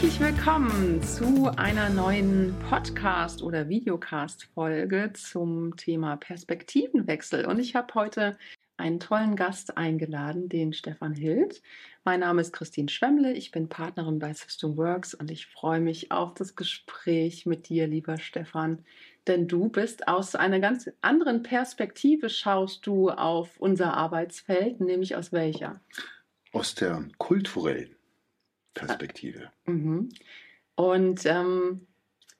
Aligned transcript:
Herzlich 0.00 0.20
willkommen 0.20 1.02
zu 1.02 1.52
einer 1.58 1.90
neuen 1.90 2.54
Podcast- 2.70 3.42
oder 3.42 3.68
Videocast-Folge 3.68 5.12
zum 5.12 5.76
Thema 5.76 6.16
Perspektivenwechsel. 6.16 7.44
Und 7.44 7.58
ich 7.58 7.74
habe 7.74 7.92
heute 7.94 8.38
einen 8.78 8.98
tollen 8.98 9.36
Gast 9.36 9.76
eingeladen, 9.76 10.48
den 10.48 10.72
Stefan 10.72 11.12
Hild. 11.12 11.60
Mein 12.02 12.20
Name 12.20 12.40
ist 12.40 12.54
Christine 12.54 12.88
Schwemmle, 12.88 13.34
ich 13.34 13.50
bin 13.50 13.68
Partnerin 13.68 14.18
bei 14.18 14.32
System 14.32 14.78
Works 14.78 15.12
und 15.12 15.30
ich 15.30 15.48
freue 15.48 15.80
mich 15.80 16.10
auf 16.10 16.32
das 16.32 16.56
Gespräch 16.56 17.44
mit 17.44 17.68
dir, 17.68 17.86
lieber 17.86 18.16
Stefan. 18.16 18.82
Denn 19.26 19.48
du 19.48 19.68
bist 19.68 20.08
aus 20.08 20.34
einer 20.34 20.60
ganz 20.60 20.90
anderen 21.02 21.42
Perspektive, 21.42 22.30
schaust 22.30 22.86
du 22.86 23.10
auf 23.10 23.58
unser 23.58 23.92
Arbeitsfeld, 23.92 24.80
nämlich 24.80 25.14
aus 25.14 25.30
welcher? 25.30 25.78
Aus 26.52 26.74
der 26.74 27.04
kulturellen 27.18 27.99
Perspektive. 28.74 29.50
Mhm. 29.66 30.08
Und 30.74 31.26
ähm, 31.26 31.86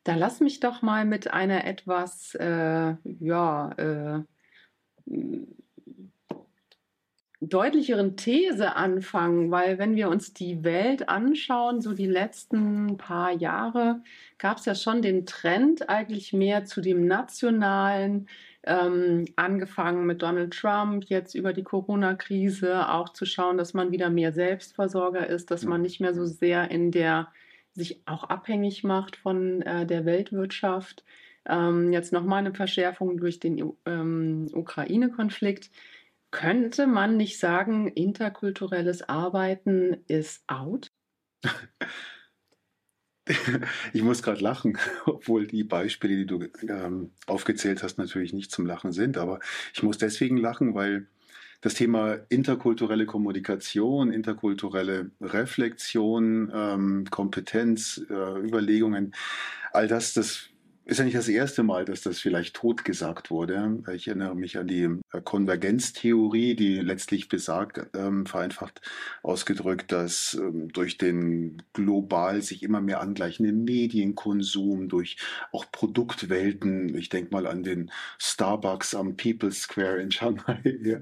da 0.05 0.15
lass 0.15 0.41
mich 0.41 0.61
doch 0.61 0.83
mal 0.83 1.05
mit 1.05 1.33
einer 1.33 1.65
etwas, 1.67 2.35
äh, 2.35 2.95
ja, 3.05 3.71
äh, 3.77 4.23
deutlicheren 7.41 8.17
These 8.17 8.77
anfangen, 8.77 9.51
weil 9.51 9.79
wenn 9.79 9.97
wir 9.97 10.11
uns 10.11 10.35
die 10.35 10.63
Welt 10.63 11.09
anschauen, 11.09 11.81
so 11.81 11.95
die 11.95 12.07
letzten 12.07 12.99
paar 12.99 13.33
Jahre, 13.33 14.03
gab 14.39 14.59
es 14.59 14.67
ja 14.67 14.75
schon 14.75 15.01
den 15.01 15.25
Trend 15.25 15.89
eigentlich 15.89 16.35
mehr 16.35 16.67
zu 16.67 16.83
dem 16.83 17.07
nationalen, 17.07 18.29
ähm, 18.65 19.27
angefangen 19.37 20.07
mit 20.07 20.23
Donald 20.23 20.55
Trump, 20.55 21.05
jetzt 21.07 21.35
über 21.35 21.53
die 21.53 21.63
Corona-Krise 21.63 22.89
auch 22.91 23.09
zu 23.11 23.25
schauen, 23.25 23.57
dass 23.57 23.75
man 23.75 23.91
wieder 23.91 24.11
mehr 24.11 24.33
Selbstversorger 24.33 25.27
ist, 25.27 25.51
dass 25.51 25.65
man 25.65 25.83
nicht 25.83 26.01
mehr 26.01 26.15
so 26.15 26.25
sehr 26.27 26.71
in 26.71 26.91
der 26.91 27.29
sich 27.73 28.03
auch 28.07 28.25
abhängig 28.25 28.85
macht 28.85 29.17
von 29.17 29.63
äh, 29.63 29.87
der 29.87 30.05
Weltwirtschaft. 30.05 31.05
Ähm, 31.49 31.93
jetzt 31.93 32.13
nochmal 32.13 32.41
eine 32.41 32.53
Verschärfung 32.53 33.17
durch 33.17 33.41
den 33.41 33.73
ähm, 33.87 34.49
Ukraine-Konflikt. 34.53 35.71
Könnte 36.31 36.87
man 36.87 37.17
nicht 37.17 37.39
sagen, 37.39 37.89
interkulturelles 37.89 39.09
Arbeiten 39.09 40.05
ist 40.07 40.45
out? 40.49 40.93
Ich 43.93 44.03
muss 44.03 44.23
gerade 44.23 44.41
lachen, 44.41 44.79
obwohl 45.07 45.47
die 45.47 45.65
Beispiele, 45.65 46.17
die 46.17 46.27
du 46.27 46.45
ähm, 46.69 47.11
aufgezählt 47.27 47.83
hast, 47.83 47.99
natürlich 47.99 48.33
nicht 48.33 48.51
zum 48.51 48.67
Lachen 48.67 48.93
sind. 48.93 49.19
Aber 49.19 49.41
ich 49.75 49.83
muss 49.83 49.99
deswegen 49.99 50.37
lachen, 50.37 50.75
weil 50.75 51.07
das 51.61 51.75
Thema 51.75 52.19
interkulturelle 52.29 53.07
Kommunikation, 53.07 54.13
interkulturelle 54.13 55.11
Reflexion, 55.21 56.51
ähm, 56.55 57.05
Kompetenz, 57.11 58.01
äh, 58.09 58.39
Überlegungen, 58.41 59.15
all 59.73 59.87
das, 59.87 60.15
das 60.15 60.50
ist 60.91 60.99
ja 60.99 61.05
nicht 61.05 61.17
das 61.17 61.29
erste 61.29 61.63
Mal, 61.63 61.85
dass 61.85 62.03
das 62.03 62.19
vielleicht 62.19 62.57
totgesagt 62.57 63.31
wurde. 63.31 63.81
Ich 63.95 64.09
erinnere 64.09 64.35
mich 64.35 64.59
an 64.59 64.67
die 64.67 64.89
äh, 65.13 65.21
Konvergenztheorie, 65.23 66.57
die 66.57 66.81
letztlich 66.81 67.29
besagt, 67.29 67.81
ähm, 67.95 68.27
vereinfacht 68.27 68.83
ausgedrückt, 69.23 69.93
dass 69.93 70.35
ähm, 70.35 70.73
durch 70.73 70.99
den 70.99 71.63
global 71.75 72.43
sich 72.43 72.65
immer 72.65 72.81
mehr 72.81 73.01
angleichenden 73.01 73.63
Medienkonsum, 73.63 74.89
durch 74.89 75.17
auch 75.53 75.71
Produktwelten, 75.71 76.97
ich 76.97 77.09
denke 77.09 77.33
mal 77.33 77.47
an 77.47 77.63
den 77.63 77.93
Starbucks 78.19 78.97
am 78.97 79.17
People's 79.17 79.63
Square 79.63 80.03
in 80.03 80.11
Shanghai, 80.11 80.61
ja, 80.83 80.99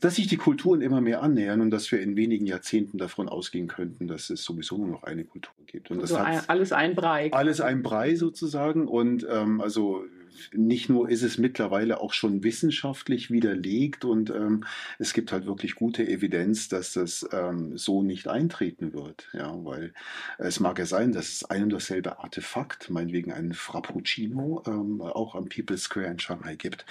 dass 0.00 0.16
sich 0.16 0.26
die 0.26 0.36
Kulturen 0.36 0.80
immer 0.80 1.00
mehr 1.00 1.22
annähern 1.22 1.60
und 1.60 1.70
dass 1.70 1.90
wir 1.92 2.00
in 2.00 2.16
wenigen 2.16 2.46
Jahrzehnten 2.46 2.98
davon 2.98 3.28
ausgehen 3.28 3.68
könnten, 3.68 4.06
dass 4.06 4.30
es 4.30 4.42
sowieso 4.42 4.78
nur 4.78 4.88
noch 4.88 5.02
eine 5.02 5.24
Kultur 5.24 5.54
gibt. 5.66 5.90
Und 5.90 6.02
das 6.02 6.12
also 6.12 6.26
hat 6.26 6.50
alles 6.50 6.72
ein 6.72 6.94
Brei. 6.94 7.32
Alles 7.32 7.60
ein 7.60 7.82
Brei 7.82 8.14
sozusagen. 8.14 8.88
Und 8.88 9.26
ähm, 9.30 9.60
also 9.60 10.04
nicht 10.52 10.88
nur 10.88 11.08
ist 11.08 11.22
es 11.22 11.38
mittlerweile 11.38 12.00
auch 12.00 12.12
schon 12.12 12.42
wissenschaftlich 12.42 13.30
widerlegt 13.30 14.04
und 14.04 14.30
ähm, 14.30 14.64
es 14.98 15.12
gibt 15.12 15.32
halt 15.32 15.46
wirklich 15.46 15.74
gute 15.74 16.06
Evidenz, 16.06 16.68
dass 16.68 16.92
das 16.92 17.26
ähm, 17.32 17.76
so 17.76 18.02
nicht 18.02 18.28
eintreten 18.28 18.92
wird. 18.92 19.28
Ja, 19.32 19.52
weil 19.64 19.92
es 20.38 20.60
mag 20.60 20.78
ja 20.78 20.86
sein, 20.86 21.12
dass 21.12 21.28
es 21.28 21.44
ein 21.44 21.64
und 21.64 21.72
dasselbe 21.72 22.18
Artefakt, 22.18 22.90
meinetwegen 22.90 23.32
ein 23.32 23.52
Frappuccino, 23.52 24.62
ähm, 24.66 25.00
auch 25.00 25.34
am 25.34 25.48
People's 25.48 25.84
Square 25.84 26.06
in 26.06 26.18
Shanghai 26.18 26.56
gibt. 26.56 26.86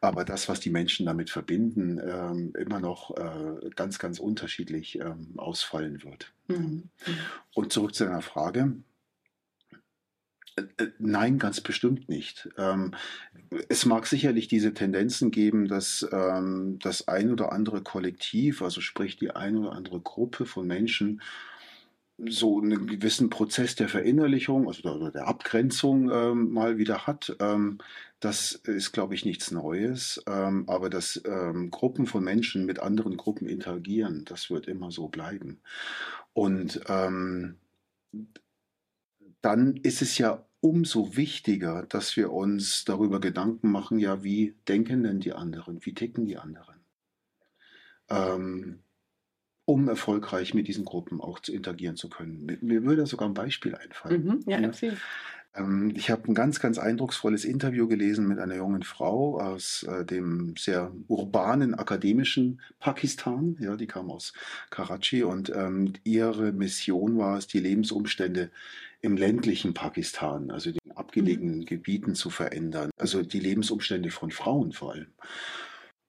Aber 0.00 0.24
das, 0.24 0.48
was 0.48 0.60
die 0.60 0.70
Menschen 0.70 1.06
damit 1.06 1.30
verbinden, 1.30 2.00
ähm, 2.04 2.52
immer 2.58 2.80
noch 2.80 3.16
äh, 3.16 3.70
ganz, 3.76 3.98
ganz 3.98 4.18
unterschiedlich 4.18 4.98
ähm, 4.98 5.34
ausfallen 5.36 6.02
wird. 6.04 6.32
Mhm. 6.48 6.90
Und 7.54 7.72
zurück 7.72 7.94
zu 7.94 8.04
deiner 8.04 8.22
Frage. 8.22 8.74
Äh, 10.76 10.88
nein, 10.98 11.38
ganz 11.38 11.60
bestimmt 11.60 12.08
nicht. 12.08 12.48
Ähm, 12.56 12.94
es 13.68 13.86
mag 13.86 14.06
sicherlich 14.06 14.48
diese 14.48 14.74
Tendenzen 14.74 15.30
geben, 15.30 15.68
dass 15.68 16.06
ähm, 16.12 16.78
das 16.80 17.08
ein 17.08 17.30
oder 17.32 17.52
andere 17.52 17.82
Kollektiv, 17.82 18.62
also 18.62 18.80
sprich 18.80 19.16
die 19.16 19.30
ein 19.30 19.56
oder 19.56 19.72
andere 19.72 20.00
Gruppe 20.00 20.46
von 20.46 20.66
Menschen, 20.66 21.22
so 22.26 22.60
einen 22.60 22.86
gewissen 22.86 23.30
Prozess 23.30 23.76
der 23.76 23.88
Verinnerlichung, 23.88 24.68
also 24.68 25.08
der, 25.08 25.26
Abgrenzung 25.26 26.10
ähm, 26.10 26.52
mal 26.52 26.76
wieder 26.76 27.06
hat. 27.06 27.34
Das 28.20 28.52
ist, 28.52 28.92
glaube 28.92 29.14
ich, 29.14 29.24
nichts 29.24 29.50
Neues. 29.50 30.22
Aber 30.26 30.90
dass 30.90 31.22
Gruppen 31.70 32.04
von 32.04 32.22
Menschen 32.22 32.66
mit 32.66 32.78
anderen 32.78 33.16
Gruppen 33.16 33.48
interagieren, 33.48 34.26
das 34.26 34.50
wird 34.50 34.66
immer 34.66 34.90
so 34.90 35.08
bleiben. 35.08 35.62
Und 36.34 36.82
dann 39.42 39.76
ist 39.82 40.02
es 40.02 40.18
ja 40.18 40.44
umso 40.60 41.16
wichtiger, 41.16 41.86
dass 41.88 42.16
wir 42.16 42.32
uns 42.32 42.84
darüber 42.84 43.20
Gedanken 43.20 43.70
machen, 43.70 43.98
ja, 43.98 44.22
wie 44.22 44.54
denken 44.68 45.02
denn 45.02 45.20
die 45.20 45.32
anderen, 45.32 45.84
wie 45.84 45.94
ticken 45.94 46.26
die 46.26 46.36
anderen, 46.36 46.76
ähm, 48.08 48.80
um 49.64 49.88
erfolgreich 49.88 50.54
mit 50.54 50.68
diesen 50.68 50.84
Gruppen 50.84 51.20
auch 51.20 51.38
zu 51.38 51.52
interagieren 51.52 51.96
zu 51.96 52.08
können. 52.08 52.58
Mir 52.60 52.84
würde 52.84 53.06
sogar 53.06 53.28
ein 53.28 53.34
Beispiel 53.34 53.74
einfallen. 53.74 54.24
Mhm, 54.24 54.40
ja, 54.46 54.58
erzähl. 54.58 54.96
Ähm, 55.54 55.92
ich 55.96 56.10
habe 56.10 56.28
ein 56.28 56.34
ganz, 56.34 56.60
ganz 56.60 56.78
eindrucksvolles 56.78 57.44
Interview 57.44 57.88
gelesen 57.88 58.28
mit 58.28 58.38
einer 58.38 58.56
jungen 58.56 58.82
Frau 58.82 59.40
aus 59.40 59.82
äh, 59.84 60.04
dem 60.04 60.54
sehr 60.56 60.92
urbanen 61.08 61.74
akademischen 61.74 62.60
Pakistan. 62.78 63.56
Ja, 63.60 63.76
die 63.76 63.86
kam 63.86 64.10
aus 64.10 64.32
Karachi 64.70 65.24
und 65.24 65.50
ähm, 65.50 65.94
ihre 66.04 66.52
Mission 66.52 67.18
war 67.18 67.38
es, 67.38 67.46
die 67.46 67.60
Lebensumstände 67.60 68.50
im 69.02 69.16
ländlichen 69.16 69.74
Pakistan, 69.74 70.50
also 70.50 70.70
den 70.70 70.96
abgelegenen 70.96 71.60
mhm. 71.60 71.64
Gebieten 71.64 72.14
zu 72.14 72.30
verändern. 72.30 72.90
Also 72.98 73.22
die 73.22 73.40
Lebensumstände 73.40 74.10
von 74.10 74.30
Frauen 74.30 74.72
vor 74.72 74.92
allem. 74.92 75.08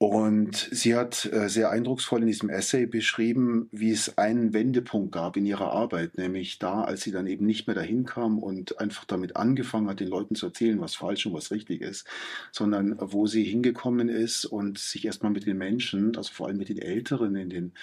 Und 0.02 0.68
sie 0.72 0.96
hat 0.96 1.32
äh, 1.32 1.48
sehr 1.48 1.70
eindrucksvoll 1.70 2.22
in 2.22 2.28
diesem 2.28 2.50
Essay 2.50 2.88
beschrieben, 2.88 3.70
wie 3.72 3.92
es 3.92 4.18
einen 4.18 4.52
Wendepunkt 4.52 5.12
gab 5.12 5.38
in 5.38 5.46
ihrer 5.46 5.74
Arbeit, 5.74 6.18
nämlich 6.18 6.58
da, 6.58 6.84
als 6.84 7.02
sie 7.02 7.12
dann 7.12 7.28
eben 7.28 7.46
nicht 7.46 7.68
mehr 7.68 7.76
dahin 7.76 8.04
kam 8.04 8.40
und 8.40 8.80
einfach 8.80 9.06
damit 9.06 9.36
angefangen 9.36 9.88
hat, 9.88 10.00
den 10.00 10.08
Leuten 10.08 10.34
zu 10.34 10.48
erzählen, 10.48 10.82
was 10.82 10.96
falsch 10.96 11.28
und 11.28 11.34
was 11.34 11.52
richtig 11.52 11.82
ist, 11.82 12.08
sondern 12.52 12.98
wo 13.00 13.28
sie 13.28 13.44
hingekommen 13.44 14.10
ist 14.10 14.46
und 14.46 14.80
sich 14.80 15.06
erstmal 15.06 15.32
mit 15.32 15.46
den 15.46 15.60
Menschen, 15.60 16.18
also 16.18 16.34
vor 16.34 16.48
allem 16.48 16.58
mit 16.58 16.70
den 16.70 16.80
Älteren 16.80 17.36
in, 17.36 17.52
den, 17.52 17.74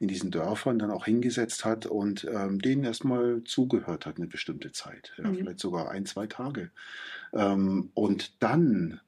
in 0.00 0.08
diesen 0.08 0.32
Dörfern 0.32 0.80
dann 0.80 0.90
auch 0.90 1.04
hingesetzt 1.04 1.64
hat 1.64 1.86
und 1.86 2.26
ähm, 2.28 2.58
denen 2.60 2.82
erstmal 2.82 3.44
zugehört 3.44 4.04
hat 4.04 4.16
eine 4.16 4.26
bestimmte 4.26 4.72
Zeit, 4.72 5.12
ja, 5.16 5.28
mhm. 5.28 5.36
vielleicht 5.36 5.60
sogar 5.60 5.92
ein, 5.92 6.06
zwei 6.06 6.26
Tage. 6.26 6.72
Ähm, 7.32 7.92
und 7.94 8.42
dann 8.42 9.00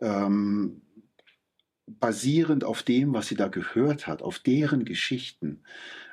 ähm, 0.00 0.82
basierend 1.86 2.64
auf 2.64 2.82
dem, 2.82 3.12
was 3.14 3.28
sie 3.28 3.36
da 3.36 3.48
gehört 3.48 4.06
hat, 4.06 4.22
auf 4.22 4.38
deren 4.38 4.84
Geschichten, 4.84 5.60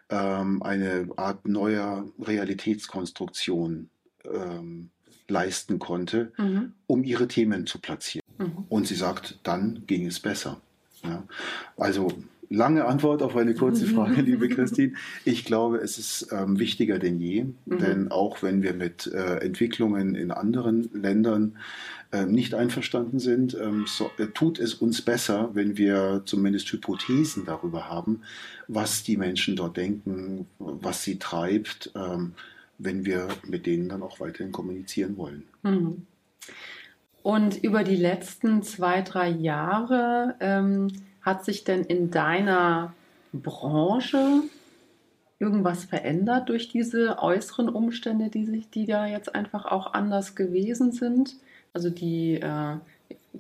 ähm, 0.10 0.62
eine 0.62 1.10
Art 1.16 1.48
neuer 1.48 2.06
Realitätskonstruktion 2.20 3.90
ähm, 4.26 4.90
leisten 5.28 5.80
konnte, 5.80 6.32
mhm. 6.38 6.74
um 6.88 7.04
ihre 7.04 7.28
Themen 7.28 7.66
zu 7.66 7.80
platzieren. 7.80 8.26
Mhm. 8.38 8.66
Und 8.70 8.88
sie 8.88 8.96
sagt, 8.96 9.40
dann 9.44 9.84
ging 9.88 10.06
es 10.06 10.20
besser. 10.20 10.62
Ja? 11.04 11.24
Also 11.78 12.10
lange 12.50 12.86
Antwort 12.86 13.22
auf 13.24 13.36
eine 13.36 13.56
kurze 13.56 13.86
Frage, 13.94 14.22
liebe 14.22 14.50
Christine. 14.50 14.94
Ich 15.26 15.46
glaube, 15.46 15.78
es 15.78 15.98
ist 15.98 16.28
ähm, 16.32 16.60
wichtiger 16.60 17.00
denn 17.00 17.20
je, 17.20 17.46
mhm. 17.66 17.78
denn 17.80 18.12
auch 18.12 18.44
wenn 18.44 18.62
wir 18.62 18.74
mit 18.74 19.08
äh, 19.08 19.38
Entwicklungen 19.38 20.16
in 20.16 20.32
anderen 20.32 20.90
Ländern 20.94 21.58
nicht 22.26 22.54
einverstanden 22.54 23.20
sind, 23.20 23.58
ähm, 23.60 23.86
so, 23.88 24.12
tut 24.34 24.60
es 24.60 24.76
uns 24.76 25.02
besser, 25.02 25.50
wenn 25.54 25.78
wir 25.78 26.22
zumindest 26.26 26.72
Hypothesen 26.72 27.46
darüber 27.46 27.90
haben, 27.90 28.22
was 28.68 29.04
die 29.04 29.18
Menschen 29.18 29.56
dort 29.56 29.78
denken, 29.78 30.48
was 30.60 31.04
sie 31.04 31.18
treibt, 31.18 31.92
ähm, 31.96 32.34
wenn 32.78 33.06
wir 33.06 33.28
mit 33.48 33.66
denen 33.66 33.90
dann 33.90 34.04
auch 34.04 34.20
weiterhin 34.20 34.52
kommunizieren 34.52 35.18
wollen. 35.18 35.44
Mhm. 35.64 36.06
Und 37.24 37.64
über 37.64 37.84
die 37.84 37.96
letzten 37.96 38.64
zwei, 38.64 39.02
drei 39.02 39.30
Jahre 39.30 40.36
ähm, 40.40 40.88
hat 41.22 41.46
sich 41.46 41.64
denn 41.64 41.84
in 41.84 42.12
deiner 42.12 42.94
Branche 43.32 44.44
irgendwas 45.40 45.86
verändert 45.86 46.50
durch 46.50 46.70
diese 46.70 47.20
äußeren 47.20 47.70
Umstände, 47.70 48.30
die 48.30 48.46
sich, 48.46 48.70
die 48.70 48.86
da 48.86 49.08
jetzt 49.08 49.34
einfach 49.34 49.66
auch 49.66 49.94
anders 49.94 50.36
gewesen 50.36 50.92
sind? 50.92 51.36
Also 51.74 51.90
die 51.90 52.36
äh, 52.36 52.78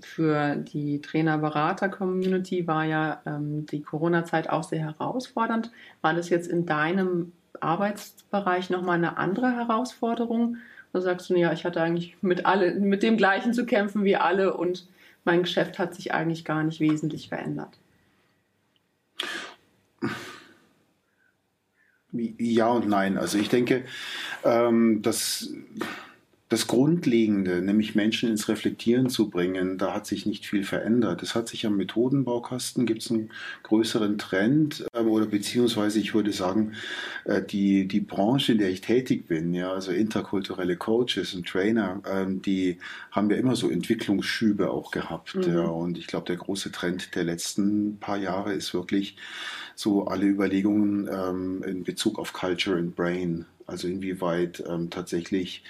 für 0.01 0.56
die 0.56 1.01
Trainer-Berater-Community 1.01 2.68
war 2.68 2.83
ja 2.83 3.21
ähm, 3.25 3.65
die 3.68 3.81
Corona-Zeit 3.81 4.50
auch 4.50 4.63
sehr 4.63 4.80
herausfordernd. 4.80 5.71
War 6.01 6.13
das 6.13 6.30
jetzt 6.30 6.47
in 6.47 6.65
deinem 6.65 7.31
Arbeitsbereich 7.59 8.69
nochmal 8.69 8.97
eine 8.97 9.18
andere 9.18 9.56
Herausforderung? 9.56 10.57
Oder 10.94 11.01
sagst 11.01 11.30
du, 11.30 11.35
ja, 11.35 11.53
ich 11.53 11.65
hatte 11.65 11.81
eigentlich 11.81 12.18
mit, 12.21 12.45
alle, 12.45 12.75
mit 12.75 13.03
dem 13.03 13.18
Gleichen 13.18 13.53
zu 13.53 13.65
kämpfen 13.65 14.03
wie 14.03 14.15
alle 14.15 14.56
und 14.56 14.88
mein 15.25 15.44
Geschäft 15.44 15.79
hat 15.79 15.95
sich 15.95 16.13
eigentlich 16.13 16.44
gar 16.44 16.63
nicht 16.63 16.79
wesentlich 16.79 17.29
verändert? 17.29 17.77
Ja 22.12 22.68
und 22.68 22.88
nein. 22.88 23.18
Also 23.18 23.38
ich 23.39 23.50
denke, 23.50 23.86
ähm, 24.44 25.01
dass 25.01 25.51
das 26.53 26.67
Grundlegende, 26.67 27.63
nämlich 27.63 27.95
Menschen 27.95 28.29
ins 28.29 28.47
Reflektieren 28.47 29.09
zu 29.09 29.31
bringen, 29.31 29.79
da 29.79 29.91
hat 29.91 30.05
sich 30.05 30.27
nicht 30.27 30.45
viel 30.45 30.63
verändert. 30.63 31.23
Es 31.23 31.33
hat 31.33 31.47
sich 31.47 31.65
am 31.65 31.77
Methodenbaukasten, 31.77 32.85
gibt 32.85 33.01
es 33.01 33.09
einen 33.09 33.31
größeren 33.63 34.19
Trend 34.19 34.85
äh, 34.94 35.00
oder 35.00 35.25
beziehungsweise 35.25 36.00
ich 36.00 36.13
würde 36.13 36.31
sagen, 36.31 36.73
äh, 37.25 37.41
die, 37.41 37.88
die 37.88 38.01
Branche, 38.01 38.51
in 38.51 38.59
der 38.59 38.69
ich 38.69 38.81
tätig 38.81 39.27
bin, 39.27 39.55
ja, 39.55 39.73
also 39.73 39.91
interkulturelle 39.91 40.77
Coaches 40.77 41.33
und 41.33 41.47
Trainer, 41.47 42.03
äh, 42.05 42.27
die 42.27 42.77
haben 43.09 43.31
ja 43.31 43.38
immer 43.38 43.55
so 43.55 43.71
Entwicklungsschübe 43.71 44.69
auch 44.69 44.91
gehabt. 44.91 45.33
Mhm. 45.33 45.51
Ja, 45.51 45.65
und 45.65 45.97
ich 45.97 46.05
glaube, 46.05 46.27
der 46.27 46.35
große 46.35 46.71
Trend 46.71 47.15
der 47.15 47.23
letzten 47.23 47.97
paar 47.97 48.17
Jahre 48.17 48.53
ist 48.53 48.75
wirklich 48.75 49.17
so 49.73 50.05
alle 50.05 50.27
Überlegungen 50.27 51.09
ähm, 51.11 51.63
in 51.63 51.83
Bezug 51.83 52.19
auf 52.19 52.31
Culture 52.31 52.77
and 52.77 52.95
Brain. 52.95 53.45
Also 53.65 53.88
inwieweit 53.88 54.63
ähm, 54.69 54.91
tatsächlich 54.91 55.63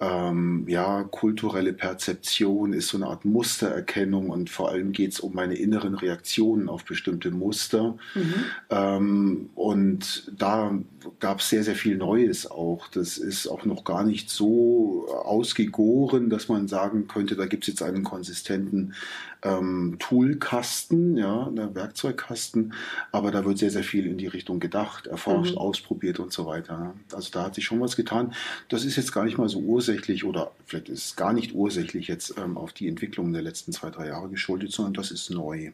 ähm, 0.00 0.64
ja, 0.66 1.02
kulturelle 1.02 1.74
Perzeption 1.74 2.72
ist 2.72 2.88
so 2.88 2.96
eine 2.96 3.06
Art 3.06 3.26
Mustererkennung 3.26 4.30
und 4.30 4.48
vor 4.48 4.70
allem 4.70 4.92
geht 4.92 5.12
es 5.12 5.20
um 5.20 5.34
meine 5.34 5.56
inneren 5.56 5.94
Reaktionen 5.94 6.70
auf 6.70 6.86
bestimmte 6.86 7.30
Muster. 7.30 7.98
Mhm. 8.14 8.34
Ähm, 8.70 9.50
und 9.54 10.32
da 10.34 10.78
gab 11.18 11.40
es 11.40 11.50
sehr, 11.50 11.64
sehr 11.64 11.74
viel 11.74 11.98
Neues 11.98 12.50
auch. 12.50 12.88
Das 12.88 13.18
ist 13.18 13.46
auch 13.46 13.66
noch 13.66 13.84
gar 13.84 14.02
nicht 14.02 14.30
so 14.30 15.06
ausgegoren, 15.22 16.30
dass 16.30 16.48
man 16.48 16.66
sagen 16.66 17.06
könnte, 17.06 17.36
da 17.36 17.44
gibt 17.44 17.64
es 17.64 17.68
jetzt 17.68 17.82
einen 17.82 18.02
konsistenten 18.02 18.94
ähm, 19.42 19.96
Toolkasten, 19.98 21.16
ja, 21.16 21.46
einen 21.46 21.74
Werkzeugkasten, 21.74 22.74
aber 23.12 23.30
da 23.30 23.44
wird 23.44 23.58
sehr, 23.58 23.70
sehr 23.70 23.84
viel 23.84 24.06
in 24.06 24.18
die 24.18 24.26
Richtung 24.26 24.60
gedacht, 24.60 25.06
erforscht, 25.06 25.52
mhm. 25.52 25.58
ausprobiert 25.58 26.18
und 26.18 26.32
so 26.32 26.46
weiter. 26.46 26.94
Also 27.12 27.30
da 27.32 27.44
hat 27.44 27.54
sich 27.54 27.64
schon 27.64 27.80
was 27.80 27.96
getan. 27.96 28.34
Das 28.68 28.84
ist 28.84 28.96
jetzt 28.96 29.12
gar 29.12 29.24
nicht 29.24 29.38
mal 29.38 29.48
so 29.48 29.58
ursächlich 29.60 30.24
oder 30.24 30.52
vielleicht 30.66 30.88
ist 30.88 31.06
es 31.06 31.16
gar 31.16 31.32
nicht 31.32 31.54
ursächlich 31.54 32.08
jetzt 32.08 32.34
ähm, 32.38 32.56
auf 32.56 32.72
die 32.72 32.88
Entwicklung 32.88 33.32
der 33.32 33.42
letzten 33.42 33.72
zwei, 33.72 33.90
drei 33.90 34.08
Jahre 34.08 34.28
geschuldet, 34.28 34.72
sondern 34.72 34.94
das 34.94 35.10
ist 35.10 35.30
neu. 35.30 35.72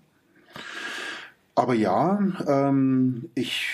Aber 1.54 1.72
ja, 1.72 2.18
ähm, 2.46 3.30
ich 3.34 3.66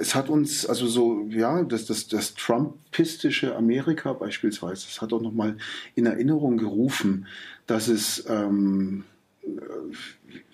es 0.00 0.14
hat 0.14 0.28
uns, 0.28 0.66
also 0.66 0.86
so, 0.86 1.26
ja, 1.30 1.62
das, 1.62 1.86
das, 1.86 2.08
das 2.08 2.34
Trumpistische 2.34 3.56
Amerika 3.56 4.12
beispielsweise, 4.12 4.86
das 4.86 5.00
hat 5.00 5.12
auch 5.12 5.22
nochmal 5.22 5.56
in 5.94 6.06
Erinnerung 6.06 6.56
gerufen, 6.56 7.26
dass 7.66 7.88
es 7.88 8.24
ähm, 8.28 9.04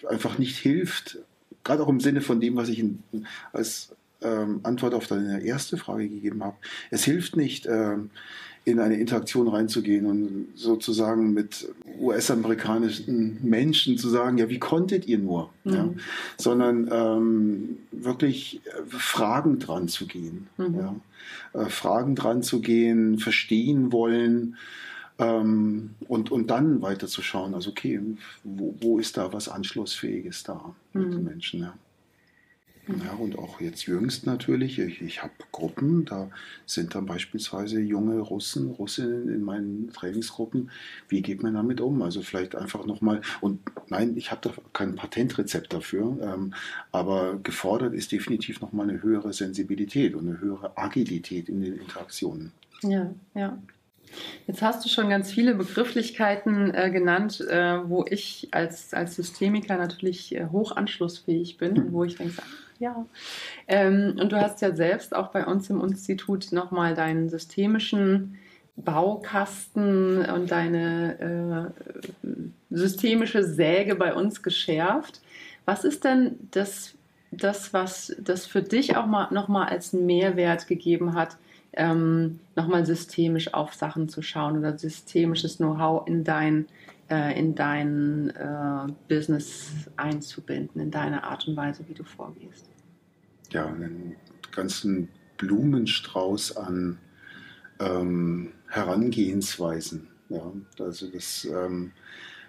einfach 0.09 0.39
nicht 0.39 0.57
hilft, 0.57 1.19
gerade 1.65 1.83
auch 1.83 1.89
im 1.89 2.01
Sinne 2.01 2.21
von 2.21 2.41
dem, 2.41 2.57
was 2.57 2.69
ich 2.69 2.79
in, 2.79 3.03
als 3.53 3.95
ähm, 4.23 4.61
Antwort 4.63 4.95
auf 4.95 5.07
deine 5.07 5.43
erste 5.43 5.77
Frage 5.77 6.09
gegeben 6.09 6.45
habe. 6.45 6.57
Es 6.91 7.05
hilft 7.05 7.37
nicht, 7.37 7.67
ähm, 7.67 8.11
in 8.71 8.81
eine 8.81 8.97
Interaktion 8.97 9.49
reinzugehen 9.49 10.07
und 10.07 10.49
sozusagen 10.55 11.33
mit 11.33 11.69
US-amerikanischen 11.99 13.39
Menschen 13.43 13.99
zu 13.99 14.09
sagen, 14.09 14.39
ja, 14.39 14.49
wie 14.49 14.59
konntet 14.59 15.07
ihr 15.07 15.19
nur? 15.19 15.51
Mhm. 15.65 15.73
Ja? 15.73 15.89
Sondern 16.39 16.89
ähm, 16.93 17.79
wirklich 17.93 18.61
äh, 18.67 18.83
Fragen 18.89 19.59
dran 19.59 19.89
zu 19.89 20.07
gehen. 20.07 20.49
Mhm. 20.57 20.75
Ja? 20.75 20.95
Äh, 21.61 21.69
Fragen 21.69 22.15
dran 22.15 22.43
zu 22.43 22.61
gehen, 22.61 23.19
verstehen 23.19 23.93
wollen 23.93 24.57
ähm, 25.19 25.91
und, 26.09 26.31
und 26.31 26.51
dann 26.51 26.81
weiterzuschauen, 26.81 27.55
also 27.55 27.71
okay, 27.71 28.01
wo, 28.43 28.75
wo 28.81 28.99
ist 28.99 29.17
da 29.17 29.33
was 29.33 29.49
Anschlussfähiges 29.49 30.43
da 30.45 30.75
mit 30.93 31.09
mhm. 31.09 31.11
den 31.11 31.25
Menschen? 31.25 31.61
Ja? 31.61 31.75
Ja, 32.89 33.13
und 33.13 33.39
auch 33.39 33.61
jetzt 33.61 33.87
jüngst 33.87 34.27
natürlich. 34.27 34.79
Ich, 34.79 35.01
ich 35.01 35.23
habe 35.23 35.33
Gruppen, 35.53 36.05
da 36.05 36.31
sind 36.67 36.95
dann 36.95 37.07
beispielsweise 37.07 37.81
junge 37.81 38.19
Russen, 38.19 38.71
Russinnen 38.71 39.29
in 39.29 39.43
meinen 39.43 39.93
Trainingsgruppen. 39.93 40.71
Wie 41.09 41.23
geht 41.23 41.43
man 41.43 41.55
damit 41.55 41.81
um? 41.81 42.03
Also 42.03 42.23
vielleicht 42.23 42.57
einfach 42.57 42.87
nochmal, 42.87 43.21
und 43.41 43.61
nein, 43.89 44.17
ich 44.17 44.31
habe 44.31 44.41
da 44.43 44.53
kein 44.73 44.97
Patentrezept 44.97 45.73
dafür, 45.73 46.19
ähm, 46.23 46.55
aber 46.91 47.39
gefordert 47.43 47.95
ist 47.95 48.13
definitiv 48.13 48.61
nochmal 48.61 48.89
eine 48.89 49.03
höhere 49.03 49.33
Sensibilität 49.33 50.15
und 50.15 50.29
eine 50.29 50.41
höhere 50.41 50.77
Agilität 50.77 51.49
in 51.49 51.61
den 51.61 51.79
Interaktionen. 51.79 52.53
Ja, 52.83 53.15
ja. 53.35 53.59
Jetzt 54.47 54.63
hast 54.63 54.85
du 54.85 54.89
schon 54.89 55.09
ganz 55.09 55.33
viele 55.33 55.55
Begrifflichkeiten 55.55 56.75
äh, 56.75 56.91
genannt, 56.91 57.41
äh, 57.49 57.89
wo 57.89 58.05
ich 58.09 58.49
als, 58.51 58.93
als 58.95 59.17
Systemiker 59.17 59.77
natürlich 59.77 60.35
äh, 60.35 60.47
hoch 60.47 60.77
anschlussfähig 60.77 61.57
bin 61.59 61.79
und 61.79 61.93
wo 61.93 62.05
ich 62.05 62.17
denke, 62.17 62.43
ja. 62.79 63.07
Ähm, 63.69 64.17
und 64.19 64.33
du 64.33 64.41
hast 64.41 64.63
ja 64.63 64.75
selbst 64.75 65.15
auch 65.15 65.29
bei 65.29 65.47
uns 65.47 65.69
im 65.71 65.83
Institut 65.83 66.51
nochmal 66.51 66.95
deinen 66.95 67.29
systemischen 67.29 68.39
Baukasten 68.77 70.25
und 70.31 70.51
deine 70.51 71.73
äh, 72.25 72.27
systemische 72.71 73.45
Säge 73.45 73.95
bei 73.95 74.15
uns 74.15 74.43
geschärft. 74.43 75.21
Was 75.67 75.85
ist 75.85 76.05
denn 76.05 76.37
das, 76.51 76.95
das 77.31 77.73
was 77.73 78.17
das 78.19 78.47
für 78.47 78.63
dich 78.63 78.97
auch 78.97 79.07
mal 79.07 79.29
nochmal 79.31 79.69
als 79.69 79.93
Mehrwert 79.93 80.67
gegeben 80.67 81.15
hat, 81.15 81.37
ähm, 81.73 82.41
nochmal 82.57 82.85
systemisch 82.85 83.55
auf 83.55 83.75
Sachen 83.75 84.09
zu 84.09 84.23
schauen 84.23 84.59
oder 84.59 84.77
systemisches 84.79 85.59
Know-how 85.59 86.07
in 86.07 86.25
dein, 86.25 86.67
äh, 87.09 87.39
in 87.39 87.55
dein 87.55 88.31
äh, 88.31 88.93
Business 89.09 89.71
einzubinden, 89.97 90.81
in 90.81 90.91
deine 90.91 91.25
Art 91.25 91.47
und 91.47 91.57
Weise, 91.57 91.85
wie 91.89 91.95
du 91.95 92.05
vorgehst? 92.05 92.69
Ja, 93.51 93.67
einen 93.67 94.17
ganzen 94.53 95.09
Blumenstrauß 95.39 96.57
an 96.57 96.99
ähm, 97.79 98.53
Herangehensweisen. 98.69 100.09
Ja, 100.29 100.53
also 100.79 101.09
das 101.09 101.45
ähm, 101.45 101.93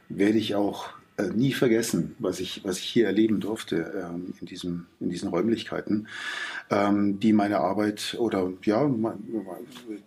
werde 0.09 0.37
ich 0.37 0.55
auch 0.55 0.89
nie 1.29 1.53
vergessen, 1.53 2.15
was 2.19 2.39
ich, 2.39 2.63
was 2.63 2.79
ich 2.79 2.85
hier 2.85 3.05
erleben 3.05 3.39
durfte 3.39 4.09
ähm, 4.09 4.33
in, 4.39 4.47
diesem, 4.47 4.87
in 4.99 5.09
diesen 5.09 5.29
Räumlichkeiten, 5.29 6.07
ähm, 6.69 7.19
die 7.19 7.33
meine 7.33 7.59
Arbeit 7.59 8.15
oder 8.19 8.51
ja, 8.63 8.89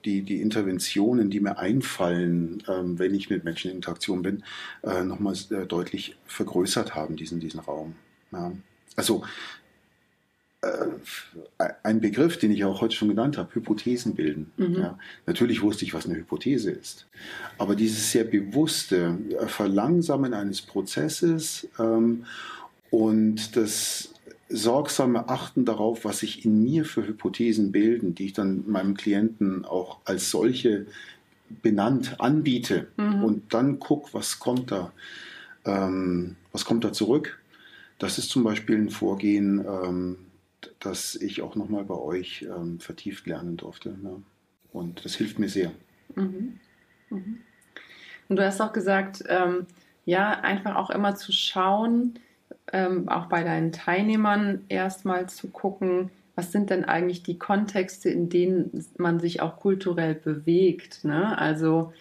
die, 0.04 0.22
die 0.22 0.40
Interventionen, 0.40 1.30
die 1.30 1.40
mir 1.40 1.58
einfallen, 1.58 2.62
ähm, 2.68 2.98
wenn 2.98 3.14
ich 3.14 3.30
mit 3.30 3.44
Menschen 3.44 3.70
in 3.70 3.76
Interaktion 3.76 4.22
bin, 4.22 4.44
äh, 4.82 5.04
nochmal 5.04 5.34
äh, 5.50 5.66
deutlich 5.66 6.16
vergrößert 6.26 6.94
haben, 6.94 7.16
diesen, 7.16 7.40
diesen 7.40 7.60
Raum. 7.60 7.94
Ja. 8.32 8.52
Also 8.96 9.24
äh, 11.58 11.68
ein 11.82 12.00
Begriff, 12.00 12.38
den 12.38 12.50
ich 12.50 12.64
auch 12.64 12.80
heute 12.80 12.94
schon 12.94 13.08
genannt 13.08 13.38
habe, 13.38 13.54
Hypothesen 13.54 14.14
bilden. 14.14 14.50
Mhm. 14.56 14.76
Ja, 14.76 14.98
natürlich 15.26 15.62
wusste 15.62 15.84
ich, 15.84 15.94
was 15.94 16.06
eine 16.06 16.16
Hypothese 16.16 16.70
ist. 16.70 17.06
Aber 17.58 17.76
dieses 17.76 18.10
sehr 18.12 18.24
bewusste 18.24 19.18
Verlangsamen 19.46 20.34
eines 20.34 20.62
Prozesses 20.62 21.68
ähm, 21.78 22.24
und 22.90 23.56
das 23.56 24.14
sorgsame 24.48 25.28
Achten 25.28 25.64
darauf, 25.64 26.04
was 26.04 26.20
sich 26.20 26.44
in 26.44 26.62
mir 26.62 26.84
für 26.84 27.06
Hypothesen 27.06 27.72
bilden, 27.72 28.14
die 28.14 28.26
ich 28.26 28.32
dann 28.32 28.64
meinem 28.66 28.94
Klienten 28.94 29.64
auch 29.64 29.98
als 30.04 30.30
solche 30.30 30.86
benannt 31.62 32.20
anbiete 32.20 32.86
mhm. 32.96 33.24
und 33.24 33.54
dann 33.54 33.78
guck, 33.78 34.14
was 34.14 34.38
kommt 34.38 34.70
da, 34.70 34.92
ähm, 35.64 36.36
was 36.52 36.64
kommt 36.64 36.84
da 36.84 36.92
zurück. 36.92 37.38
Das 37.98 38.18
ist 38.18 38.30
zum 38.30 38.44
Beispiel 38.44 38.76
ein 38.76 38.90
Vorgehen, 38.90 39.64
ähm, 39.66 40.16
das 40.80 41.14
ich 41.14 41.42
auch 41.42 41.56
nochmal 41.56 41.84
bei 41.84 41.94
euch 41.94 42.42
ähm, 42.42 42.80
vertieft 42.80 43.26
lernen 43.26 43.56
durfte. 43.56 43.90
Ne? 43.90 44.22
Und 44.72 45.04
das 45.04 45.14
hilft 45.14 45.38
mir 45.38 45.48
sehr. 45.48 45.72
Mhm. 46.14 46.58
Mhm. 47.10 47.38
Und 48.28 48.36
du 48.36 48.44
hast 48.44 48.60
auch 48.60 48.72
gesagt, 48.72 49.24
ähm, 49.28 49.66
ja, 50.04 50.40
einfach 50.40 50.76
auch 50.76 50.90
immer 50.90 51.14
zu 51.16 51.32
schauen, 51.32 52.18
ähm, 52.72 53.08
auch 53.08 53.26
bei 53.26 53.44
deinen 53.44 53.72
Teilnehmern 53.72 54.64
erstmal 54.68 55.28
zu 55.28 55.48
gucken, 55.48 56.10
was 56.34 56.50
sind 56.50 56.70
denn 56.70 56.84
eigentlich 56.84 57.22
die 57.22 57.38
Kontexte, 57.38 58.10
in 58.10 58.28
denen 58.28 58.84
man 58.98 59.20
sich 59.20 59.40
auch 59.40 59.56
kulturell 59.56 60.14
bewegt. 60.14 61.04
Ne? 61.04 61.38
Also 61.38 61.92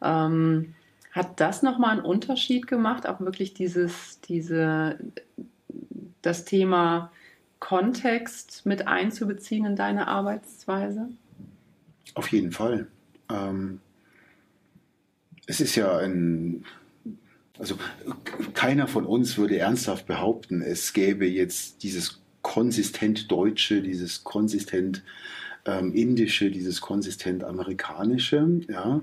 ähm, 0.00 0.74
hat 1.10 1.40
das 1.40 1.62
nochmal 1.62 1.98
einen 1.98 2.06
Unterschied 2.06 2.66
gemacht, 2.66 3.06
auch 3.06 3.20
wirklich 3.20 3.52
dieses, 3.52 4.20
diese, 4.22 4.98
das 6.22 6.46
Thema 6.46 7.12
Kontext 7.62 8.66
mit 8.66 8.88
einzubeziehen 8.88 9.64
in 9.64 9.76
deine 9.76 10.08
Arbeitsweise? 10.08 11.08
Auf 12.14 12.26
jeden 12.32 12.50
Fall. 12.50 12.88
Ähm, 13.30 13.78
es 15.46 15.60
ist 15.60 15.76
ja 15.76 15.96
ein, 15.98 16.64
also 17.60 17.78
keiner 18.52 18.88
von 18.88 19.06
uns 19.06 19.38
würde 19.38 19.58
ernsthaft 19.58 20.08
behaupten, 20.08 20.60
es 20.60 20.92
gäbe 20.92 21.24
jetzt 21.24 21.84
dieses 21.84 22.20
konsistent 22.42 23.30
Deutsche, 23.30 23.80
dieses 23.80 24.24
konsistent 24.24 25.04
ähm, 25.64 25.92
Indische, 25.94 26.50
dieses 26.50 26.80
konsistent 26.80 27.44
Amerikanische. 27.44 28.60
Ja. 28.68 29.02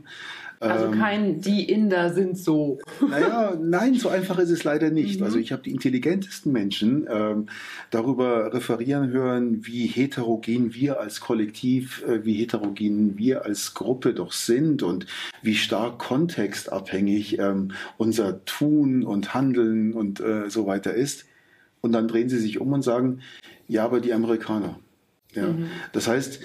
Also 0.59 0.85
ähm, 0.85 0.99
kein, 0.99 1.41
die 1.41 1.69
Inder 1.69 2.13
sind 2.13 2.37
so. 2.37 2.79
Naja, 3.07 3.55
nein, 3.59 3.93
so 3.93 4.09
einfach 4.09 4.39
ist 4.39 4.49
es 4.49 4.65
leider 4.65 4.89
nicht. 4.89 5.19
Mhm. 5.19 5.25
Also 5.25 5.37
ich 5.37 5.53
habe 5.53 5.63
die 5.63 5.71
intelligentesten 5.71 6.51
Menschen 6.51 7.07
ähm, 7.09 7.47
darüber 7.91 8.53
referieren 8.53 9.09
hören, 9.09 9.65
wie 9.65 9.87
heterogen 9.87 10.73
wir 10.73 10.99
als 10.99 11.21
Kollektiv, 11.21 12.03
äh, 12.05 12.25
wie 12.25 12.33
heterogen 12.33 13.17
wir 13.17 13.45
als 13.45 13.73
Gruppe 13.73 14.13
doch 14.13 14.33
sind 14.33 14.83
und 14.83 15.05
wie 15.41 15.55
stark 15.55 15.99
kontextabhängig 15.99 17.39
ähm, 17.39 17.71
unser 17.97 18.43
Tun 18.43 19.03
und 19.03 19.33
Handeln 19.33 19.93
und 19.93 20.19
äh, 20.19 20.49
so 20.49 20.67
weiter 20.67 20.93
ist. 20.93 21.25
Und 21.81 21.93
dann 21.93 22.09
drehen 22.09 22.27
sie 22.27 22.39
sich 22.39 22.59
um 22.59 22.73
und 22.73 22.81
sagen, 22.81 23.21
ja, 23.69 23.85
aber 23.85 24.01
die 24.01 24.11
Amerikaner. 24.11 24.77
Ja. 25.33 25.47
Mhm. 25.47 25.67
Das 25.93 26.07
heißt, 26.07 26.39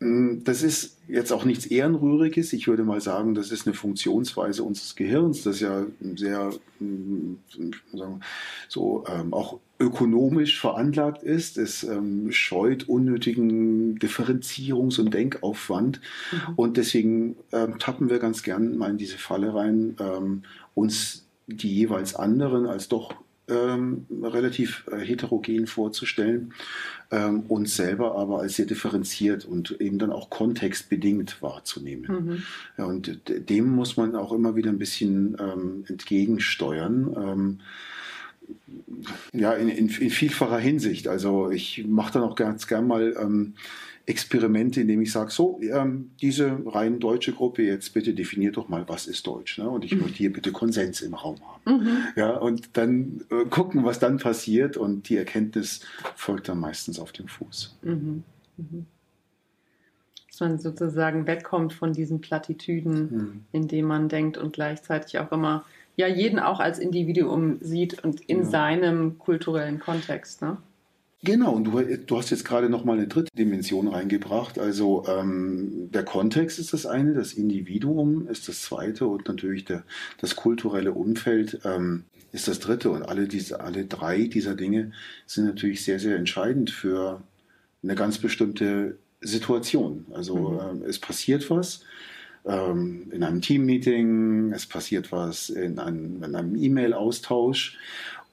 mm, 0.00 0.44
das 0.44 0.62
ist 0.62 0.98
jetzt 1.08 1.32
auch 1.32 1.44
nichts 1.44 1.66
Ehrenrühriges. 1.66 2.52
Ich 2.52 2.68
würde 2.68 2.84
mal 2.84 3.00
sagen, 3.00 3.34
das 3.34 3.50
ist 3.50 3.66
eine 3.66 3.74
Funktionsweise 3.74 4.62
unseres 4.62 4.96
Gehirns, 4.96 5.42
das 5.42 5.60
ja 5.60 5.86
sehr 6.16 6.52
sagen, 6.80 8.20
so 8.68 9.04
ähm, 9.08 9.32
auch 9.32 9.58
ökonomisch 9.78 10.58
veranlagt 10.60 11.22
ist. 11.22 11.58
Es 11.58 11.84
ähm, 11.84 12.32
scheut 12.32 12.88
unnötigen 12.88 13.98
Differenzierungs- 13.98 15.00
und 15.00 15.12
Denkaufwand. 15.12 16.00
Mhm. 16.32 16.54
Und 16.56 16.76
deswegen 16.76 17.36
ähm, 17.52 17.78
tappen 17.78 18.10
wir 18.10 18.18
ganz 18.18 18.42
gern 18.42 18.76
mal 18.76 18.90
in 18.90 18.98
diese 18.98 19.18
Falle 19.18 19.54
rein, 19.54 19.96
ähm, 20.00 20.42
uns 20.74 21.26
die 21.46 21.72
jeweils 21.72 22.14
anderen 22.14 22.66
als 22.66 22.88
doch 22.88 23.14
ähm, 23.48 24.06
relativ 24.22 24.84
äh, 24.90 24.98
heterogen 24.98 25.66
vorzustellen, 25.66 26.52
ähm, 27.10 27.44
uns 27.48 27.76
selber 27.76 28.16
aber 28.16 28.40
als 28.40 28.56
sehr 28.56 28.66
differenziert 28.66 29.44
und 29.44 29.80
eben 29.80 29.98
dann 29.98 30.10
auch 30.10 30.30
kontextbedingt 30.30 31.40
wahrzunehmen. 31.42 32.06
Mhm. 32.08 32.42
Ja, 32.76 32.84
und 32.84 33.20
dem 33.48 33.68
muss 33.68 33.96
man 33.96 34.16
auch 34.16 34.32
immer 34.32 34.56
wieder 34.56 34.70
ein 34.70 34.78
bisschen 34.78 35.36
ähm, 35.40 35.84
entgegensteuern. 35.88 37.16
Ähm, 37.16 37.60
ja, 39.32 39.52
in, 39.52 39.68
in, 39.68 39.88
in, 39.88 40.10
vielfacher 40.10 40.58
Hinsicht. 40.58 41.08
Also 41.08 41.50
ich 41.50 41.84
mache 41.86 42.14
dann 42.14 42.22
auch 42.22 42.36
ganz 42.36 42.66
gern 42.66 42.86
mal 42.86 43.16
ähm, 43.20 43.54
Experimente, 44.06 44.80
indem 44.80 45.02
ich 45.02 45.10
sage, 45.10 45.32
so, 45.32 45.60
ähm, 45.62 46.12
diese 46.20 46.60
rein 46.66 47.00
deutsche 47.00 47.32
Gruppe, 47.32 47.62
jetzt 47.62 47.92
bitte 47.92 48.14
definiert 48.14 48.56
doch 48.56 48.68
mal, 48.68 48.88
was 48.88 49.08
ist 49.08 49.26
Deutsch. 49.26 49.58
Ne? 49.58 49.68
Und 49.68 49.84
ich 49.84 49.94
mhm. 49.94 50.02
möchte 50.02 50.18
hier 50.18 50.32
bitte 50.32 50.52
Konsens 50.52 51.00
im 51.00 51.14
Raum 51.14 51.36
haben. 51.40 51.78
Mhm. 51.78 51.98
Ja, 52.14 52.36
und 52.36 52.76
dann 52.76 53.24
äh, 53.30 53.44
gucken, 53.46 53.84
was 53.84 53.98
dann 53.98 54.18
passiert 54.18 54.76
und 54.76 55.08
die 55.08 55.16
Erkenntnis 55.16 55.80
folgt 56.14 56.48
dann 56.48 56.60
meistens 56.60 57.00
auf 57.00 57.10
dem 57.10 57.26
Fuß. 57.26 57.76
Mhm. 57.82 58.22
mhm. 58.56 58.86
Dass 60.28 60.40
man 60.40 60.58
sozusagen 60.58 61.26
wegkommt 61.26 61.72
von 61.72 61.92
diesen 61.92 62.20
Plattitüden, 62.20 62.92
mhm. 62.92 63.44
indem 63.52 63.86
man 63.86 64.08
denkt 64.08 64.36
und 64.38 64.52
gleichzeitig 64.52 65.18
auch 65.18 65.32
immer 65.32 65.64
ja 65.96 66.06
jeden 66.06 66.38
auch 66.38 66.60
als 66.60 66.78
Individuum 66.78 67.58
sieht 67.60 68.04
und 68.04 68.20
in 68.20 68.40
ja. 68.40 68.44
seinem 68.44 69.18
kulturellen 69.18 69.80
Kontext. 69.80 70.42
Ne? 70.42 70.58
Genau, 71.22 71.54
und 71.54 71.64
du, 71.64 71.82
du, 71.82 72.18
hast 72.18 72.30
jetzt 72.30 72.44
gerade 72.44 72.68
noch 72.68 72.84
mal 72.84 72.98
eine 72.98 73.08
dritte 73.08 73.34
Dimension 73.34 73.88
reingebracht. 73.88 74.58
Also 74.58 75.04
ähm, 75.08 75.90
der 75.90 76.04
Kontext 76.04 76.58
ist 76.58 76.72
das 76.72 76.84
eine, 76.84 77.14
das 77.14 77.32
Individuum 77.32 78.28
ist 78.28 78.48
das 78.48 78.62
zweite 78.62 79.06
und 79.06 79.26
natürlich 79.26 79.64
der, 79.64 79.84
das 80.18 80.36
kulturelle 80.36 80.92
Umfeld 80.92 81.60
ähm, 81.64 82.04
ist 82.32 82.48
das 82.48 82.60
dritte. 82.60 82.90
Und 82.90 83.02
alle, 83.02 83.28
diese, 83.28 83.60
alle 83.60 83.86
drei 83.86 84.24
dieser 84.26 84.54
Dinge 84.54 84.92
sind 85.26 85.46
natürlich 85.46 85.84
sehr, 85.84 85.98
sehr 85.98 86.16
entscheidend 86.16 86.70
für 86.70 87.22
eine 87.82 87.94
ganz 87.94 88.18
bestimmte 88.18 88.98
Situation. 89.22 90.06
Also 90.12 90.36
mhm. 90.36 90.60
ähm, 90.60 90.82
es 90.86 90.98
passiert 90.98 91.48
was 91.48 91.80
ähm, 92.44 93.10
in 93.10 93.22
einem 93.22 93.40
Teammeeting, 93.40 94.52
es 94.52 94.66
passiert 94.66 95.12
was 95.12 95.48
in 95.48 95.78
einem, 95.78 96.22
in 96.22 96.34
einem 96.34 96.56
E-Mail-Austausch. 96.56 97.78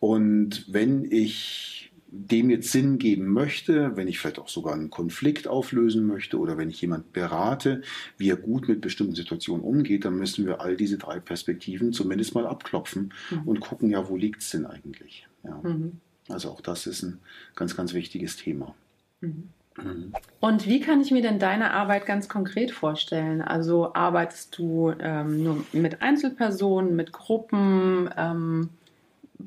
Und 0.01 0.65
wenn 0.67 1.09
ich 1.09 1.92
dem 2.15 2.51
jetzt 2.51 2.71
Sinn 2.71 2.99
geben 2.99 3.27
möchte, 3.27 3.97
wenn 3.97 4.07
ich 4.07 4.19
vielleicht 4.19 4.37
auch 4.37 4.47
sogar 4.47 4.75
einen 4.75 4.91
Konflikt 4.91 5.47
auflösen 5.47 6.05
möchte 6.05 6.37
oder 6.37 6.59
wenn 6.59 6.69
ich 6.69 6.79
jemand 6.79 7.11
berate, 7.11 7.81
wie 8.17 8.29
er 8.29 8.35
gut 8.35 8.67
mit 8.67 8.81
bestimmten 8.81 9.15
Situationen 9.15 9.65
umgeht, 9.65 10.05
dann 10.05 10.15
müssen 10.17 10.45
wir 10.45 10.61
all 10.61 10.77
diese 10.77 10.99
drei 10.99 11.19
Perspektiven 11.19 11.91
zumindest 11.91 12.35
mal 12.35 12.45
abklopfen 12.45 13.13
mhm. 13.31 13.47
und 13.47 13.59
gucken, 13.61 13.89
ja, 13.89 14.07
wo 14.09 14.15
liegt 14.15 14.43
es 14.43 14.51
denn 14.51 14.67
eigentlich? 14.67 15.27
Ja. 15.43 15.59
Mhm. 15.63 15.99
Also 16.29 16.51
auch 16.51 16.61
das 16.61 16.85
ist 16.85 17.01
ein 17.01 17.17
ganz, 17.55 17.75
ganz 17.75 17.95
wichtiges 17.95 18.37
Thema. 18.37 18.75
Mhm. 19.21 19.49
mhm. 19.77 20.13
Und 20.39 20.67
wie 20.67 20.81
kann 20.81 21.01
ich 21.01 21.09
mir 21.09 21.23
denn 21.23 21.39
deine 21.39 21.71
Arbeit 21.71 22.05
ganz 22.05 22.29
konkret 22.29 22.69
vorstellen? 22.69 23.41
Also 23.41 23.95
arbeitest 23.95 24.55
du 24.59 24.93
ähm, 24.99 25.43
nur 25.43 25.65
mit 25.73 26.03
Einzelpersonen, 26.03 26.95
mit 26.95 27.11
Gruppen? 27.11 28.07
Ähm 28.15 28.69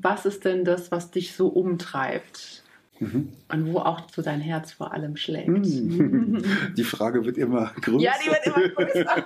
was 0.01 0.25
ist 0.25 0.45
denn 0.45 0.63
das, 0.63 0.91
was 0.91 1.11
dich 1.11 1.33
so 1.33 1.47
umtreibt? 1.47 2.63
Mhm. 2.99 3.29
Und 3.49 3.73
wo 3.73 3.79
auch 3.79 4.01
so 4.11 4.21
dein 4.21 4.41
Herz 4.41 4.73
vor 4.73 4.93
allem 4.93 5.17
schlägt. 5.17 5.47
Mhm. 5.47 6.43
Die 6.77 6.83
Frage 6.83 7.25
wird 7.25 7.37
immer 7.37 7.71
größer. 7.81 8.03
Ja, 8.03 8.11
die 8.23 8.29
wird 8.29 8.45
immer 8.45 8.69
größer. 8.69 9.25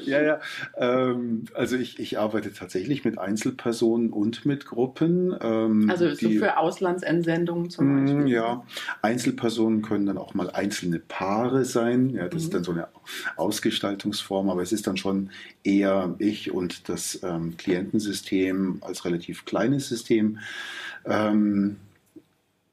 ja, 0.06 0.22
ja. 0.22 0.40
Ähm, 0.76 1.46
also 1.54 1.76
ich, 1.76 1.98
ich 1.98 2.18
arbeite 2.18 2.52
tatsächlich 2.52 3.04
mit 3.04 3.18
Einzelpersonen 3.18 4.10
und 4.10 4.44
mit 4.46 4.66
Gruppen. 4.66 5.34
Ähm, 5.40 5.90
also 5.90 6.10
so 6.10 6.28
die, 6.28 6.38
für 6.38 6.58
Auslandsentsendungen 6.58 7.70
zum 7.70 7.86
mhm, 7.86 8.06
Beispiel. 8.06 8.28
Ja, 8.32 8.64
Einzelpersonen 9.02 9.82
können 9.82 10.06
dann 10.06 10.18
auch 10.18 10.34
mal 10.34 10.50
einzelne 10.50 10.98
Paare 10.98 11.64
sein. 11.64 12.10
Ja, 12.10 12.28
das 12.28 12.34
mhm. 12.34 12.46
ist 12.46 12.54
dann 12.54 12.64
so 12.64 12.72
eine 12.72 12.88
Ausgestaltungsform, 13.36 14.50
aber 14.50 14.62
es 14.62 14.72
ist 14.72 14.86
dann 14.86 14.96
schon 14.96 15.30
eher 15.64 16.14
ich 16.18 16.52
und 16.52 16.88
das 16.88 17.20
ähm, 17.22 17.56
Klientensystem 17.56 18.78
als 18.82 19.04
relativ 19.04 19.44
kleines 19.44 19.88
System. 19.88 20.38
Ähm, 21.04 21.76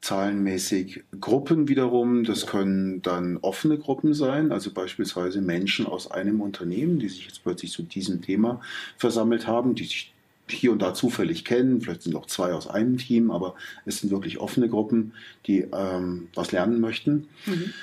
zahlenmäßig 0.06 1.04
Gruppen 1.20 1.68
wiederum. 1.68 2.24
Das 2.26 2.46
können 2.46 3.02
dann 3.02 3.38
offene 3.38 3.78
Gruppen 3.80 4.14
sein, 4.14 4.52
also 4.52 4.72
beispielsweise 4.72 5.42
Menschen 5.42 5.88
aus 5.88 6.12
einem 6.12 6.42
Unternehmen, 6.42 7.00
die 7.00 7.10
sich 7.10 7.26
jetzt 7.26 7.44
plötzlich 7.44 7.72
zu 7.72 7.82
diesem 7.82 8.22
Thema 8.22 8.62
versammelt 8.98 9.48
haben, 9.48 9.74
die 9.74 9.86
sich 9.86 10.14
hier 10.48 10.72
und 10.72 10.84
da 10.84 10.94
zufällig 10.94 11.44
kennen. 11.44 11.82
Vielleicht 11.82 12.04
sind 12.04 12.16
auch 12.16 12.28
zwei 12.28 12.54
aus 12.54 12.68
einem 12.68 13.00
Team, 13.00 13.32
aber 13.32 13.56
es 13.86 14.00
sind 14.00 14.12
wirklich 14.12 14.40
offene 14.40 14.70
Gruppen, 14.70 15.14
die 15.48 15.66
ähm, 15.74 16.28
was 16.36 16.52
lernen 16.52 16.80
möchten. 16.80 17.28
Mhm. 17.48 17.74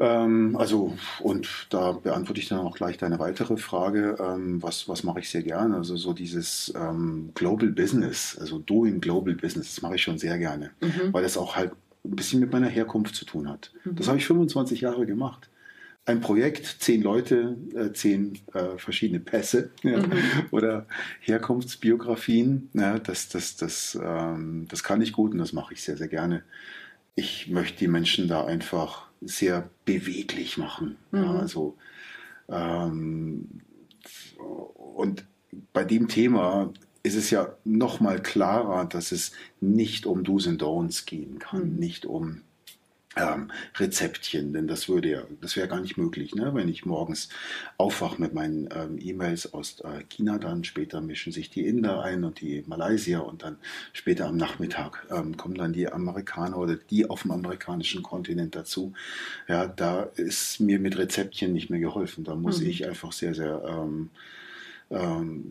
Ähm, 0.00 0.56
also, 0.56 0.96
und 1.20 1.66
da 1.70 1.92
beantworte 1.92 2.40
ich 2.40 2.48
dann 2.48 2.60
auch 2.60 2.76
gleich 2.76 2.98
deine 2.98 3.18
weitere 3.18 3.56
Frage. 3.56 4.16
Ähm, 4.20 4.62
was, 4.62 4.88
was 4.88 5.02
mache 5.02 5.20
ich 5.20 5.28
sehr 5.28 5.42
gerne? 5.42 5.76
Also 5.76 5.96
so 5.96 6.12
dieses 6.12 6.72
ähm, 6.76 7.30
Global 7.34 7.68
Business, 7.70 8.36
also 8.40 8.58
Doing 8.58 9.00
Global 9.00 9.34
Business, 9.34 9.74
das 9.74 9.82
mache 9.82 9.96
ich 9.96 10.02
schon 10.02 10.18
sehr 10.18 10.38
gerne, 10.38 10.70
mhm. 10.80 11.12
weil 11.12 11.22
das 11.22 11.36
auch 11.36 11.56
halt 11.56 11.72
ein 12.04 12.16
bisschen 12.16 12.40
mit 12.40 12.52
meiner 12.52 12.68
Herkunft 12.68 13.14
zu 13.14 13.24
tun 13.24 13.48
hat. 13.48 13.72
Mhm. 13.84 13.96
Das 13.96 14.08
habe 14.08 14.18
ich 14.18 14.26
25 14.26 14.80
Jahre 14.82 15.04
gemacht. 15.04 15.50
Ein 16.06 16.20
Projekt, 16.20 16.64
zehn 16.80 17.02
Leute, 17.02 17.56
äh, 17.74 17.92
zehn 17.92 18.38
äh, 18.54 18.78
verschiedene 18.78 19.20
Pässe 19.20 19.70
ja, 19.82 19.98
mhm. 19.98 20.12
oder 20.52 20.86
Herkunftsbiografien. 21.20 22.70
Ja, 22.72 22.98
das, 22.98 23.28
das, 23.28 23.56
das, 23.56 23.98
ähm, 24.02 24.66
das 24.70 24.84
kann 24.84 25.02
ich 25.02 25.12
gut 25.12 25.32
und 25.32 25.38
das 25.38 25.52
mache 25.52 25.74
ich 25.74 25.82
sehr, 25.82 25.96
sehr 25.96 26.08
gerne. 26.08 26.44
Ich 27.14 27.48
möchte 27.48 27.80
die 27.80 27.88
Menschen 27.88 28.28
da 28.28 28.46
einfach 28.46 29.07
sehr 29.20 29.70
beweglich 29.84 30.58
machen. 30.58 30.96
Mhm. 31.10 31.22
Ja, 31.22 31.34
also, 31.38 31.76
ähm, 32.48 33.60
und 34.38 35.26
bei 35.72 35.84
dem 35.84 36.08
Thema 36.08 36.72
ist 37.02 37.14
es 37.14 37.30
ja 37.30 37.54
noch 37.64 38.00
mal 38.00 38.20
klarer, 38.20 38.84
dass 38.84 39.12
es 39.12 39.32
nicht 39.60 40.06
um 40.06 40.24
Do's 40.24 40.46
and 40.46 40.62
Don'ts 40.62 41.06
gehen 41.06 41.38
kann, 41.38 41.74
mhm. 41.74 41.78
nicht 41.78 42.06
um 42.06 42.42
ähm, 43.16 43.50
Rezeptchen, 43.76 44.52
denn 44.52 44.66
das 44.66 44.88
würde 44.88 45.10
ja, 45.10 45.22
das 45.40 45.56
wäre 45.56 45.66
gar 45.66 45.80
nicht 45.80 45.96
möglich, 45.96 46.34
ne? 46.34 46.54
wenn 46.54 46.68
ich 46.68 46.84
morgens 46.84 47.30
aufwache 47.76 48.20
mit 48.20 48.34
meinen 48.34 48.68
ähm, 48.72 48.98
E-Mails 49.00 49.54
aus 49.54 49.80
äh, 49.80 50.04
China, 50.08 50.38
dann 50.38 50.62
später 50.64 51.00
mischen 51.00 51.32
sich 51.32 51.50
die 51.50 51.66
Inder 51.66 52.02
ein 52.02 52.24
und 52.24 52.40
die 52.40 52.62
Malaysier 52.66 53.24
und 53.24 53.42
dann 53.42 53.56
später 53.92 54.26
am 54.26 54.36
Nachmittag 54.36 55.06
ähm, 55.10 55.36
kommen 55.36 55.54
dann 55.54 55.72
die 55.72 55.90
Amerikaner 55.90 56.58
oder 56.58 56.76
die 56.76 57.08
auf 57.08 57.22
dem 57.22 57.30
amerikanischen 57.30 58.02
Kontinent 58.02 58.54
dazu. 58.54 58.92
Ja, 59.48 59.66
da 59.66 60.02
ist 60.02 60.60
mir 60.60 60.78
mit 60.78 60.98
Rezeptchen 60.98 61.52
nicht 61.52 61.70
mehr 61.70 61.80
geholfen. 61.80 62.24
Da 62.24 62.34
muss 62.34 62.60
mhm. 62.60 62.68
ich 62.68 62.86
einfach 62.86 63.12
sehr, 63.12 63.34
sehr 63.34 63.62
ähm, 63.66 64.10
ähm, 64.90 65.50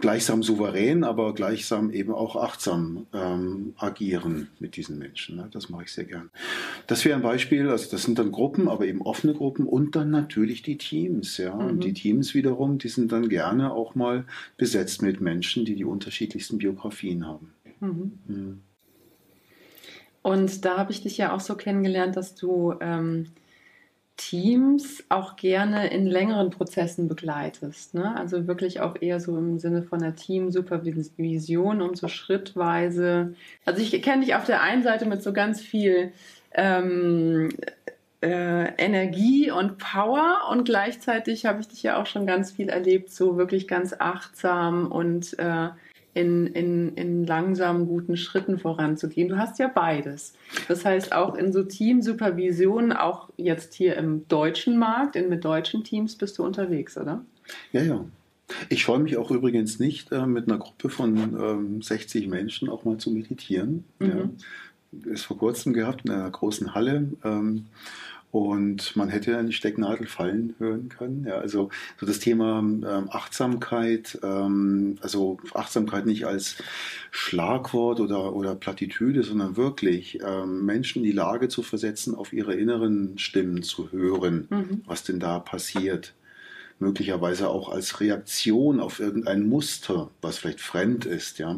gleichsam 0.00 0.42
souverän, 0.42 1.04
aber 1.04 1.34
gleichsam 1.34 1.90
eben 1.90 2.12
auch 2.12 2.36
achtsam 2.36 3.06
ähm, 3.12 3.74
agieren 3.76 4.48
mit 4.58 4.76
diesen 4.76 4.98
Menschen. 4.98 5.36
Ne? 5.36 5.48
Das 5.52 5.68
mache 5.68 5.84
ich 5.84 5.92
sehr 5.92 6.04
gern. 6.04 6.30
Das 6.86 7.04
wäre 7.04 7.16
ein 7.16 7.22
Beispiel, 7.22 7.68
also 7.68 7.90
das 7.90 8.02
sind 8.02 8.18
dann 8.18 8.32
Gruppen, 8.32 8.68
aber 8.68 8.86
eben 8.86 9.02
offene 9.02 9.34
Gruppen 9.34 9.66
und 9.66 9.96
dann 9.96 10.10
natürlich 10.10 10.62
die 10.62 10.78
Teams. 10.78 11.36
Ja? 11.36 11.54
Mhm. 11.54 11.66
Und 11.66 11.84
die 11.84 11.92
Teams 11.92 12.34
wiederum, 12.34 12.78
die 12.78 12.88
sind 12.88 13.12
dann 13.12 13.28
gerne 13.28 13.72
auch 13.72 13.94
mal 13.94 14.24
besetzt 14.56 15.02
mit 15.02 15.20
Menschen, 15.20 15.64
die 15.64 15.74
die 15.74 15.84
unterschiedlichsten 15.84 16.58
Biografien 16.58 17.26
haben. 17.26 17.52
Mhm. 17.80 18.12
Mhm. 18.26 18.60
Und 20.22 20.64
da 20.64 20.78
habe 20.78 20.90
ich 20.90 21.02
dich 21.02 21.18
ja 21.18 21.34
auch 21.34 21.40
so 21.40 21.54
kennengelernt, 21.54 22.16
dass 22.16 22.34
du 22.34 22.74
ähm, 22.80 23.26
Teams 24.16 25.02
auch 25.08 25.36
gerne 25.36 25.90
in 25.90 26.06
längeren 26.06 26.50
Prozessen 26.50 27.08
begleitest. 27.08 27.94
Ne? 27.94 28.16
Also 28.16 28.46
wirklich 28.46 28.80
auch 28.80 28.96
eher 29.00 29.18
so 29.18 29.36
im 29.36 29.58
Sinne 29.58 29.82
von 29.82 29.98
der 29.98 30.14
Teamsupervision 30.14 31.82
und 31.82 31.96
so 31.96 32.06
schrittweise. 32.08 33.34
Also 33.64 33.82
ich 33.82 34.00
kenne 34.02 34.24
dich 34.24 34.34
auf 34.36 34.44
der 34.44 34.62
einen 34.62 34.84
Seite 34.84 35.06
mit 35.06 35.22
so 35.22 35.32
ganz 35.32 35.60
viel 35.60 36.12
ähm, 36.52 37.48
äh, 38.22 38.72
Energie 38.76 39.50
und 39.50 39.78
Power 39.78 40.48
und 40.50 40.64
gleichzeitig 40.64 41.44
habe 41.44 41.60
ich 41.60 41.68
dich 41.68 41.82
ja 41.82 42.00
auch 42.00 42.06
schon 42.06 42.26
ganz 42.26 42.52
viel 42.52 42.68
erlebt, 42.68 43.10
so 43.10 43.36
wirklich 43.36 43.66
ganz 43.66 43.94
achtsam 43.98 44.90
und 44.90 45.38
äh, 45.38 45.70
in, 46.14 46.46
in, 46.46 46.94
in 46.94 47.26
langsamen, 47.26 47.86
guten 47.86 48.16
Schritten 48.16 48.58
voranzugehen. 48.58 49.28
Du 49.28 49.36
hast 49.36 49.58
ja 49.58 49.68
beides. 49.68 50.34
Das 50.68 50.84
heißt, 50.84 51.12
auch 51.12 51.34
in 51.34 51.52
so 51.52 51.64
Teamsupervision, 51.64 52.92
auch 52.92 53.28
jetzt 53.36 53.74
hier 53.74 53.96
im 53.96 54.26
deutschen 54.28 54.78
Markt, 54.78 55.16
in 55.16 55.28
mit 55.28 55.44
deutschen 55.44 55.82
Teams 55.82 56.16
bist 56.16 56.38
du 56.38 56.44
unterwegs, 56.44 56.96
oder? 56.96 57.24
Ja, 57.72 57.82
ja. 57.82 58.04
Ich 58.68 58.82
scheue 58.82 59.00
mich 59.00 59.16
auch 59.16 59.30
übrigens 59.30 59.80
nicht, 59.80 60.12
äh, 60.12 60.26
mit 60.26 60.48
einer 60.48 60.58
Gruppe 60.58 60.88
von 60.88 61.16
ähm, 61.16 61.82
60 61.82 62.28
Menschen 62.28 62.68
auch 62.68 62.84
mal 62.84 62.98
zu 62.98 63.10
meditieren. 63.10 63.84
Mhm. 63.98 64.36
Ja. 65.02 65.12
Ist 65.12 65.24
vor 65.24 65.38
kurzem 65.38 65.72
gehabt 65.72 66.04
in 66.04 66.12
einer 66.12 66.30
großen 66.30 66.74
Halle. 66.74 67.08
Ähm, 67.24 67.66
und 68.34 68.96
man 68.96 69.10
hätte 69.10 69.38
eine 69.38 69.52
Stecknadel 69.52 70.08
fallen 70.08 70.56
hören 70.58 70.88
können. 70.88 71.24
Ja, 71.24 71.38
also 71.38 71.70
so 72.00 72.04
das 72.04 72.18
Thema 72.18 72.58
ähm, 72.58 73.08
Achtsamkeit, 73.08 74.18
ähm, 74.24 74.98
also 75.02 75.38
Achtsamkeit 75.54 76.04
nicht 76.04 76.26
als 76.26 76.56
Schlagwort 77.12 78.00
oder, 78.00 78.34
oder 78.34 78.56
Plattitüde, 78.56 79.22
sondern 79.22 79.56
wirklich 79.56 80.18
ähm, 80.26 80.64
Menschen 80.66 81.04
in 81.04 81.04
die 81.04 81.12
Lage 81.16 81.46
zu 81.48 81.62
versetzen, 81.62 82.16
auf 82.16 82.32
ihre 82.32 82.54
inneren 82.54 83.18
Stimmen 83.18 83.62
zu 83.62 83.92
hören, 83.92 84.48
mhm. 84.50 84.82
was 84.84 85.04
denn 85.04 85.20
da 85.20 85.38
passiert. 85.38 86.12
Möglicherweise 86.80 87.48
auch 87.50 87.68
als 87.68 88.00
Reaktion 88.00 88.80
auf 88.80 88.98
irgendein 88.98 89.48
Muster, 89.48 90.10
was 90.20 90.38
vielleicht 90.38 90.60
fremd 90.60 91.06
ist, 91.06 91.38
ja. 91.38 91.56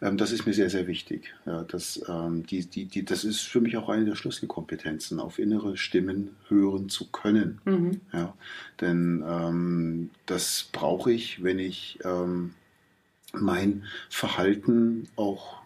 Ähm, 0.00 0.16
das 0.16 0.32
ist 0.32 0.46
mir 0.46 0.52
sehr, 0.52 0.70
sehr 0.70 0.86
wichtig. 0.86 1.34
Ja, 1.46 1.62
das, 1.64 2.00
ähm, 2.08 2.46
die, 2.46 2.64
die, 2.66 2.84
die, 2.86 3.04
das 3.04 3.24
ist 3.24 3.40
für 3.42 3.60
mich 3.60 3.76
auch 3.76 3.88
eine 3.88 4.04
der 4.04 4.14
Schlüsselkompetenzen, 4.14 5.20
auf 5.20 5.38
innere 5.38 5.76
Stimmen 5.76 6.36
hören 6.48 6.88
zu 6.88 7.10
können. 7.10 7.60
Mhm. 7.64 8.00
Ja, 8.12 8.34
denn 8.80 9.24
ähm, 9.26 10.10
das 10.26 10.68
brauche 10.72 11.12
ich, 11.12 11.42
wenn 11.42 11.58
ich 11.58 11.98
ähm, 12.04 12.54
mein 13.32 13.84
Verhalten 14.08 15.08
auch 15.16 15.58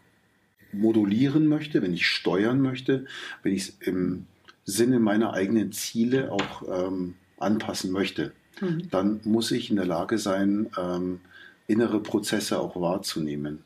modulieren 0.73 1.47
möchte, 1.47 1.83
wenn 1.83 1.93
ich 1.93 2.07
steuern 2.07 2.61
möchte, 2.61 3.05
wenn 3.43 3.53
ich 3.53 3.69
es 3.69 3.77
im 3.81 4.27
Sinne 4.65 5.01
meiner 5.01 5.35
eigenen 5.35 5.73
Ziele 5.73 6.33
auch 6.33 6.62
ähm, 6.69 7.15
anpassen 7.39 7.91
möchte. 7.93 8.33
Mhm. 8.61 8.89
Dann 8.91 9.21
muss 9.25 9.51
ich 9.51 9.71
in 9.71 9.77
der 9.77 9.85
Lage 9.85 10.19
sein, 10.19 10.71
ähm, 10.79 11.21
innere 11.67 12.01
Prozesse 12.01 12.59
auch 12.59 12.81
wahrzunehmen. 12.81 13.65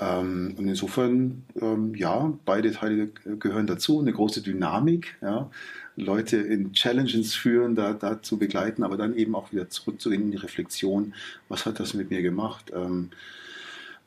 Ähm, 0.00 0.54
und 0.58 0.68
insofern, 0.68 1.44
ähm, 1.60 1.94
ja, 1.94 2.32
beide 2.44 2.72
Teile 2.72 3.08
gehören 3.38 3.66
dazu. 3.66 4.00
Eine 4.00 4.12
große 4.12 4.42
Dynamik, 4.42 5.16
ja, 5.20 5.50
Leute 5.96 6.38
in 6.38 6.72
Challenges 6.72 7.34
führen, 7.34 7.74
da, 7.74 7.92
da 7.92 8.22
zu 8.22 8.38
begleiten, 8.38 8.82
aber 8.82 8.96
dann 8.96 9.14
eben 9.14 9.34
auch 9.34 9.52
wieder 9.52 9.68
zurückzugehen 9.68 10.22
in 10.22 10.30
die 10.30 10.38
Reflexion, 10.38 11.14
was 11.48 11.66
hat 11.66 11.80
das 11.80 11.94
mit 11.94 12.10
mir 12.10 12.22
gemacht? 12.22 12.72
Ähm, 12.74 13.10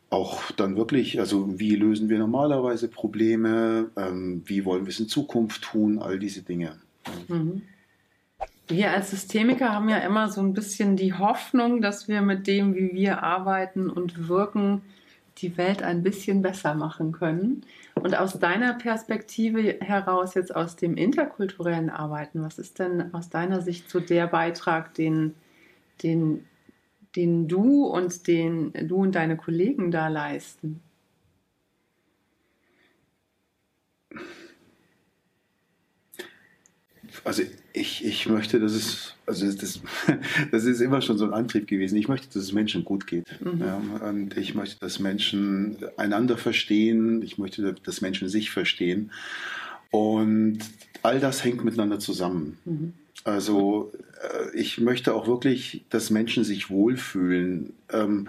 auch 0.10 0.52
dann 0.52 0.78
wirklich, 0.78 1.20
also 1.20 1.60
wie 1.60 1.76
lösen 1.76 2.10
wir 2.10 2.20
normalerweise 2.20 2.88
Probleme, 2.88 3.90
ähm, 3.96 4.44
wie 4.46 4.66
wollen 4.66 4.86
wir 4.86 4.92
es 4.92 5.00
in 5.00 5.08
Zukunft 5.08 5.64
tun, 5.64 6.00
all 6.00 6.20
diese 6.20 6.42
Dinge. 6.42 6.78
Mhm. 7.28 7.64
Wir 8.68 8.92
als 8.92 9.12
Systemiker 9.12 9.72
haben 9.72 9.90
ja 9.90 9.98
immer 9.98 10.30
so 10.30 10.42
ein 10.42 10.54
bisschen 10.54 10.96
die 10.96 11.14
Hoffnung, 11.14 11.82
dass 11.82 12.08
wir 12.08 12.22
mit 12.22 12.48
dem, 12.48 12.74
wie 12.74 12.94
wir 12.94 13.22
arbeiten 13.22 13.90
und 13.90 14.28
wirken, 14.28 14.82
die 15.38 15.58
Welt 15.58 15.84
ein 15.84 16.04
bisschen 16.04 16.42
besser 16.42 16.76
machen 16.76 17.12
können. 17.12 17.62
Und 17.96 18.16
aus 18.16 18.40
deiner 18.40 18.74
Perspektive 18.74 19.78
heraus, 19.82 20.34
jetzt 20.34 20.56
aus 20.56 20.76
dem 20.76 20.96
interkulturellen 20.96 21.90
Arbeiten, 21.90 22.42
was 22.44 22.58
ist 22.58 22.80
denn 22.80 23.14
aus 23.14 23.30
deiner 23.30 23.62
Sicht 23.62 23.90
so 23.90 24.00
der 24.00 24.28
Beitrag, 24.28 24.94
den, 24.94 25.36
den, 26.04 26.46
den 27.16 27.48
du 27.48 27.86
und 27.86 28.28
den 28.28 28.74
du 28.88 28.98
und 28.98 29.16
deine 29.16 29.38
Kollegen 29.38 29.92
da 29.92 30.08
leisten? 30.08 30.82
Also 37.24 37.44
ich, 37.74 38.06
ich 38.06 38.28
möchte, 38.28 38.60
dass 38.60 38.74
es, 38.74 39.15
also 39.26 39.52
das, 39.52 39.80
das 40.52 40.66
ist 40.66 40.82
immer 40.82 41.02
schon 41.02 41.18
so 41.18 41.26
ein 41.26 41.34
Antrieb 41.34 41.68
gewesen. 41.68 41.98
Ich 41.98 42.08
möchte, 42.08 42.28
dass 42.28 42.44
es 42.44 42.52
Menschen 42.52 42.86
gut 42.86 43.08
geht. 43.08 43.26
Mhm. 43.42 43.62
Ja, 43.62 43.82
und 44.08 44.38
ich 44.38 44.56
möchte, 44.56 44.80
dass 44.80 45.00
Menschen 45.00 45.78
einander 45.98 46.38
verstehen. 46.38 47.22
Ich 47.22 47.38
möchte, 47.38 47.76
dass 47.84 48.02
Menschen 48.02 48.30
sich 48.30 48.52
verstehen. 48.52 49.12
Und 49.92 50.60
all 51.04 51.20
das 51.20 51.44
hängt 51.44 51.64
miteinander 51.64 52.00
zusammen. 52.00 52.58
Mhm. 52.66 52.94
Also 53.24 53.92
äh, 54.22 54.56
ich 54.58 54.80
möchte 54.80 55.14
auch 55.14 55.28
wirklich, 55.28 55.86
dass 55.90 56.10
Menschen 56.10 56.44
sich 56.44 56.70
wohlfühlen. 56.70 57.74
Ähm, 57.92 58.28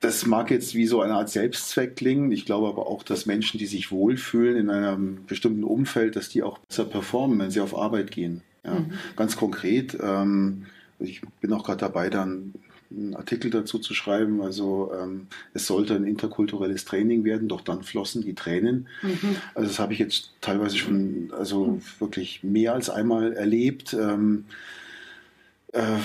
das 0.00 0.26
mag 0.26 0.50
jetzt 0.50 0.74
wie 0.74 0.86
so 0.86 1.00
eine 1.00 1.14
Art 1.14 1.30
Selbstzweck 1.30 1.96
klingen. 1.96 2.30
Ich 2.30 2.44
glaube 2.44 2.68
aber 2.68 2.86
auch, 2.86 3.02
dass 3.02 3.24
Menschen, 3.24 3.58
die 3.58 3.66
sich 3.66 3.90
wohlfühlen 3.90 4.56
in 4.56 4.70
einem 4.70 5.24
bestimmten 5.26 5.64
Umfeld, 5.64 6.16
dass 6.16 6.28
die 6.28 6.42
auch 6.42 6.58
besser 6.58 6.84
performen, 6.84 7.38
wenn 7.38 7.50
sie 7.50 7.60
auf 7.60 7.76
Arbeit 7.76 8.10
gehen. 8.10 8.42
Ja. 8.64 8.74
Mhm. 8.74 8.92
Ganz 9.16 9.36
konkret, 9.36 9.96
ähm, 10.00 10.66
ich 10.98 11.20
bin 11.40 11.52
auch 11.52 11.64
gerade 11.64 11.80
dabei, 11.80 12.08
dann 12.10 12.54
einen 12.90 13.16
Artikel 13.16 13.50
dazu 13.50 13.78
zu 13.78 13.94
schreiben. 13.94 14.40
Also 14.42 14.92
ähm, 14.98 15.26
es 15.52 15.66
sollte 15.66 15.94
ein 15.94 16.04
interkulturelles 16.04 16.84
Training 16.84 17.24
werden, 17.24 17.48
doch 17.48 17.60
dann 17.60 17.82
flossen 17.82 18.22
die 18.22 18.34
Tränen. 18.34 18.88
Mhm. 19.02 19.36
Also 19.54 19.68
das 19.68 19.78
habe 19.78 19.92
ich 19.92 19.98
jetzt 19.98 20.30
teilweise 20.40 20.76
schon, 20.76 21.32
also 21.36 21.66
mhm. 21.66 21.82
wirklich 21.98 22.42
mehr 22.42 22.74
als 22.74 22.90
einmal 22.90 23.32
erlebt. 23.32 23.94
Ähm, 23.94 24.44
äh, 25.72 25.98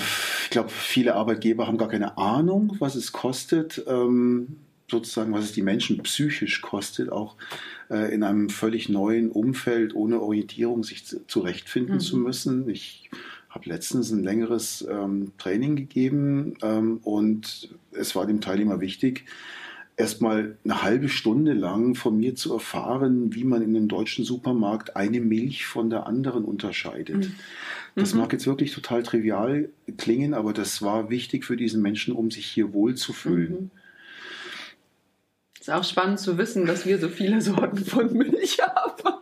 ich 0.44 0.50
glaube, 0.50 0.70
viele 0.70 1.14
Arbeitgeber 1.14 1.66
haben 1.66 1.78
gar 1.78 1.88
keine 1.88 2.18
Ahnung, 2.18 2.76
was 2.80 2.94
es 2.94 3.12
kostet, 3.12 3.82
ähm, 3.86 4.56
sozusagen, 4.90 5.32
was 5.32 5.44
es 5.44 5.52
die 5.52 5.62
Menschen 5.62 6.02
psychisch 6.02 6.60
kostet, 6.60 7.12
auch 7.12 7.36
äh, 7.90 8.14
in 8.14 8.22
einem 8.22 8.48
völlig 8.48 8.88
neuen 8.88 9.30
Umfeld 9.30 9.94
ohne 9.94 10.20
Orientierung 10.20 10.84
sich 10.84 11.04
zurechtfinden 11.26 11.96
mhm. 11.96 12.00
zu 12.00 12.16
müssen. 12.16 12.68
Ich 12.68 13.10
habe 13.48 13.68
letztens 13.68 14.10
ein 14.12 14.22
längeres 14.22 14.86
ähm, 14.88 15.32
Training 15.38 15.76
gegeben 15.76 16.54
ähm, 16.62 17.00
und 17.02 17.74
es 17.92 18.14
war 18.14 18.26
dem 18.26 18.40
Teilnehmer 18.40 18.80
wichtig, 18.80 19.24
erstmal 19.96 20.56
eine 20.64 20.82
halbe 20.82 21.08
Stunde 21.08 21.52
lang 21.52 21.94
von 21.94 22.16
mir 22.16 22.34
zu 22.34 22.54
erfahren, 22.54 23.34
wie 23.34 23.44
man 23.44 23.60
in 23.62 23.76
einem 23.76 23.88
deutschen 23.88 24.24
Supermarkt 24.24 24.96
eine 24.96 25.20
Milch 25.20 25.66
von 25.66 25.90
der 25.90 26.06
anderen 26.06 26.44
unterscheidet. 26.44 27.28
Mhm. 27.28 27.34
Das 27.96 28.14
mhm. 28.14 28.20
mag 28.20 28.32
jetzt 28.32 28.46
wirklich 28.46 28.72
total 28.72 29.02
trivial 29.02 29.68
klingen, 29.98 30.32
aber 30.32 30.52
das 30.52 30.80
war 30.80 31.10
wichtig 31.10 31.44
für 31.44 31.56
diesen 31.56 31.82
Menschen, 31.82 32.14
um 32.14 32.30
sich 32.30 32.46
hier 32.46 32.72
wohlzufühlen. 32.72 33.52
Mhm. 33.52 33.70
Ist 35.70 35.76
auch 35.76 35.84
spannend 35.84 36.18
zu 36.18 36.36
wissen, 36.36 36.66
dass 36.66 36.84
wir 36.84 36.98
so 36.98 37.08
viele 37.08 37.40
Sorten 37.40 37.84
von 37.84 38.12
Milch 38.12 38.58
haben. 38.60 39.14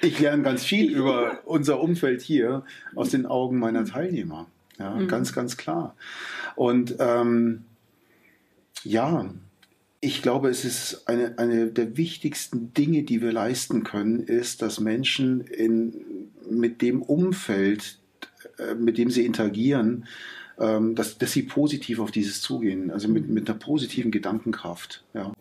Ich 0.00 0.18
lerne 0.18 0.42
ganz 0.42 0.64
viel 0.64 0.90
über 0.90 1.40
unser 1.44 1.80
Umfeld 1.80 2.22
hier 2.22 2.64
aus 2.94 3.10
den 3.10 3.26
Augen 3.26 3.58
meiner 3.58 3.84
Teilnehmer. 3.84 4.46
Ja, 4.78 4.94
mhm. 4.94 5.08
ganz, 5.08 5.34
ganz 5.34 5.58
klar. 5.58 5.94
Und 6.56 6.96
ähm, 6.98 7.64
ja, 8.84 9.28
ich 10.00 10.22
glaube, 10.22 10.48
es 10.48 10.64
ist 10.64 11.06
eine, 11.06 11.38
eine 11.38 11.66
der 11.66 11.98
wichtigsten 11.98 12.72
Dinge, 12.72 13.02
die 13.02 13.20
wir 13.20 13.32
leisten 13.32 13.84
können, 13.84 14.20
ist, 14.20 14.62
dass 14.62 14.80
Menschen 14.80 15.42
in, 15.42 16.30
mit 16.48 16.80
dem 16.80 17.02
Umfeld, 17.02 17.98
äh, 18.56 18.74
mit 18.74 18.96
dem 18.96 19.10
sie 19.10 19.26
interagieren, 19.26 20.06
ähm, 20.60 20.94
dass, 20.94 21.18
dass 21.18 21.32
sie 21.32 21.42
positiv 21.42 21.98
auf 22.00 22.10
dieses 22.10 22.42
zugehen, 22.42 22.90
also 22.90 23.08
mit, 23.08 23.28
mit 23.28 23.48
einer 23.48 23.58
positiven 23.58 24.10
Gedankenkraft. 24.10 25.02
Ja. 25.14 25.32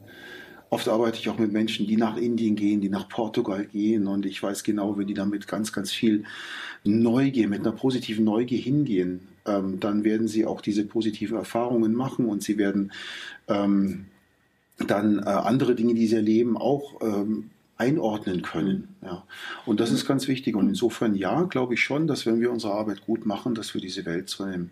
Oft 0.71 0.87
arbeite 0.87 1.17
ich 1.17 1.29
auch 1.29 1.39
mit 1.39 1.51
Menschen, 1.51 1.87
die 1.87 1.97
nach 1.97 2.15
Indien 2.15 2.55
gehen, 2.55 2.79
die 2.79 2.89
nach 2.89 3.09
Portugal 3.09 3.65
gehen 3.65 4.07
und 4.07 4.25
ich 4.25 4.41
weiß 4.41 4.63
genau, 4.63 4.97
wenn 4.97 5.07
die 5.07 5.15
damit 5.15 5.47
ganz, 5.47 5.73
ganz 5.73 5.91
viel 5.91 6.23
Neugier, 6.83 7.47
mit 7.47 7.61
einer 7.61 7.71
positiven 7.71 8.23
Neugier 8.23 8.59
hingehen, 8.59 9.27
ähm, 9.45 9.79
dann 9.79 10.03
werden 10.03 10.27
sie 10.27 10.45
auch 10.45 10.61
diese 10.61 10.85
positiven 10.85 11.37
Erfahrungen 11.37 11.93
machen 11.93 12.25
und 12.25 12.43
sie 12.43 12.57
werden 12.57 12.91
ähm, 13.47 14.05
dann 14.77 15.19
äh, 15.19 15.23
andere 15.23 15.75
Dinge, 15.75 15.95
die 15.95 16.07
sie 16.07 16.15
erleben, 16.15 16.55
auch 16.55 17.01
ähm, 17.01 17.49
einordnen 17.79 18.41
können. 18.41 18.95
Ja. 19.01 19.23
Und 19.65 19.79
das 19.79 19.91
ist 19.91 20.05
ganz 20.05 20.27
wichtig. 20.27 20.55
Und 20.55 20.67
insofern 20.67 21.15
ja, 21.15 21.43
glaube 21.43 21.73
ich 21.73 21.81
schon, 21.81 22.07
dass 22.07 22.25
wenn 22.25 22.41
wir 22.41 22.51
unsere 22.51 22.73
Arbeit 22.73 23.05
gut 23.05 23.25
machen, 23.25 23.55
dass 23.55 23.73
wir 23.73 23.81
diese 23.81 24.05
Welt 24.05 24.29
zu 24.29 24.43
einem 24.43 24.69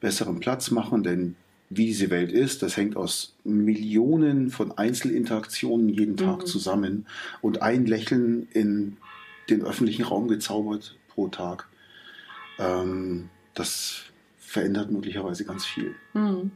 besseren 0.00 0.40
Platz 0.40 0.70
machen. 0.70 1.02
Denn 1.02 1.36
wie 1.68 1.86
diese 1.86 2.08
Welt 2.08 2.32
ist, 2.32 2.62
das 2.62 2.76
hängt 2.78 2.96
aus 2.96 3.34
Millionen 3.44 4.50
von 4.50 4.76
Einzelinteraktionen 4.76 5.90
jeden 5.90 6.16
Tag 6.16 6.40
mhm. 6.40 6.46
zusammen. 6.46 7.06
Und 7.42 7.60
ein 7.60 7.84
Lächeln 7.84 8.48
in 8.52 8.96
den 9.50 9.62
öffentlichen 9.62 10.04
Raum 10.04 10.26
gezaubert 10.26 10.96
pro 11.08 11.28
Tag, 11.28 11.68
ähm, 12.58 13.28
das 13.52 14.00
verändert 14.38 14.90
möglicherweise 14.90 15.44
ganz 15.44 15.66
viel. 15.66 15.94
Mhm. 16.14 16.52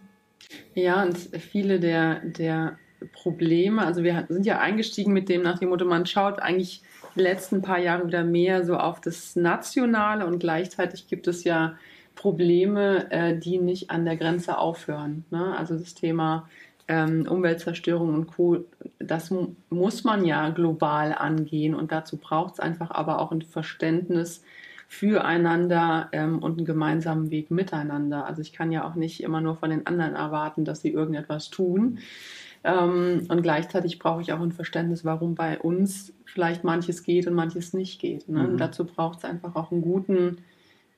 Ja, 0.75 1.03
und 1.03 1.19
viele 1.19 1.79
der, 1.79 2.21
der 2.21 2.79
Probleme. 3.13 3.85
Also 3.85 4.03
wir 4.03 4.27
sind 4.29 4.47
ja 4.47 4.59
eingestiegen 4.59 5.13
mit 5.13 5.29
dem 5.29 5.43
nach 5.43 5.59
dem 5.59 5.71
Motto, 5.71 5.85
man 5.85 6.07
schaut 6.07 6.41
eigentlich 6.41 6.83
die 7.15 7.21
letzten 7.21 7.63
paar 7.63 7.79
Jahre 7.79 8.07
wieder 8.07 8.25
mehr 8.25 8.65
so 8.65 8.77
auf 8.77 9.01
das 9.01 9.37
Nationale 9.37 10.27
und 10.27 10.39
gleichzeitig 10.39 11.09
gibt 11.09 11.27
es 11.27 11.45
ja 11.45 11.77
Probleme, 12.15 13.11
äh, 13.11 13.39
die 13.39 13.59
nicht 13.59 13.91
an 13.91 14.05
der 14.05 14.17
Grenze 14.17 14.59
aufhören. 14.59 15.25
Ne? 15.31 15.57
Also 15.57 15.79
das 15.79 15.95
Thema 15.95 16.49
ähm, 16.89 17.27
Umweltzerstörung 17.29 18.15
und 18.15 18.27
Co., 18.27 18.65
das 18.99 19.33
muss 19.71 20.05
man 20.05 20.25
ja 20.25 20.51
global 20.51 21.15
angehen 21.15 21.75
und 21.75 21.93
dazu 21.93 22.17
braucht 22.17 22.55
es 22.55 22.61
einfach 22.61 22.91
aber 22.91 23.21
auch 23.21 23.33
ein 23.33 23.43
Verständnis 23.43 24.43
füreinander 24.89 26.09
ähm, 26.11 26.41
und 26.41 26.59
einen 26.59 26.67
gemeinsamen 26.67 27.31
Weg 27.31 27.53
miteinander. 27.53 28.27
Also 28.27 28.43
ich 28.43 28.53
kann 28.53 28.73
ja 28.73 28.85
auch 28.85 28.97
nicht 28.97 29.23
immer 29.23 29.41
nur 29.41 29.55
von 29.55 29.71
den 29.71 29.87
anderen 29.87 30.17
erwarten, 30.17 30.65
dass 30.65 30.83
sie 30.83 30.91
irgendetwas 30.91 31.49
tun. 31.49 32.01
Ähm, 32.63 33.27
und 33.29 33.43
gleichzeitig 33.43 33.99
brauche 33.99 34.21
ich 34.21 34.33
auch 34.33 34.41
ein 34.41 34.53
Verständnis, 34.53 35.05
warum 35.05 35.35
bei 35.35 35.59
uns 35.59 36.13
vielleicht 36.25 36.63
manches 36.65 37.03
geht 37.03 37.27
und 37.27 37.35
manches 37.35 37.73
nicht 37.73 38.01
geht. 38.01 38.29
Ne? 38.29 38.41
Mhm. 38.41 38.49
Und 38.51 38.59
dazu 38.59 38.85
braucht 38.85 39.19
es 39.19 39.25
einfach 39.25 39.57
auch 39.57 39.73
einen 39.73 39.83
guten 39.83 40.39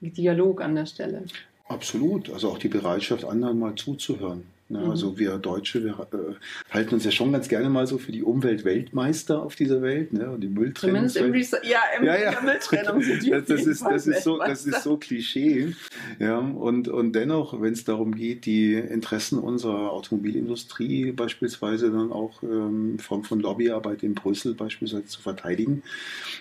Dialog 0.00 0.60
an 0.60 0.74
der 0.74 0.86
Stelle. 0.86 1.24
Absolut. 1.68 2.30
Also 2.30 2.50
auch 2.50 2.58
die 2.58 2.68
Bereitschaft, 2.68 3.24
anderen 3.24 3.58
mal 3.58 3.74
zuzuhören. 3.76 4.44
Ne? 4.72 4.80
Mhm. 4.80 4.90
Also 4.90 5.18
wir 5.18 5.38
Deutsche, 5.38 5.84
wir 5.84 5.92
äh, 6.12 6.34
halten 6.72 6.94
uns 6.94 7.04
ja 7.04 7.10
schon 7.10 7.30
ganz 7.30 7.48
gerne 7.48 7.68
mal 7.68 7.86
so 7.86 7.98
für 7.98 8.10
die 8.10 8.22
Umweltweltmeister 8.22 9.42
auf 9.42 9.54
dieser 9.54 9.82
Welt. 9.82 10.12
Ne? 10.14 10.30
Und 10.30 10.40
die 10.40 10.48
Mülltrennung. 10.48 11.08
Zumindest 11.08 11.16
im, 11.18 11.32
Resa 11.32 11.58
ja, 11.62 11.80
im, 11.98 12.04
ja, 12.04 12.16
ja. 12.16 12.40
Mülltrennung 12.40 13.02
sind 13.02 13.22
die 13.22 13.30
das, 13.30 13.44
das, 13.44 13.66
ist, 13.66 13.82
das, 13.82 14.06
ist 14.06 14.24
so, 14.24 14.38
das 14.38 14.66
ist 14.66 14.82
so 14.82 14.96
Klischee. 14.96 15.74
Ja? 16.18 16.38
Und, 16.38 16.88
und 16.88 17.12
dennoch, 17.12 17.60
wenn 17.60 17.74
es 17.74 17.84
darum 17.84 18.14
geht, 18.14 18.46
die 18.46 18.74
Interessen 18.74 19.38
unserer 19.38 19.92
Automobilindustrie 19.92 21.12
beispielsweise 21.12 21.90
dann 21.90 22.10
auch 22.10 22.42
ähm, 22.42 22.98
von, 22.98 23.24
von 23.24 23.40
Lobbyarbeit 23.40 24.02
in 24.02 24.14
Brüssel 24.14 24.54
beispielsweise 24.54 25.04
zu 25.04 25.20
verteidigen, 25.20 25.82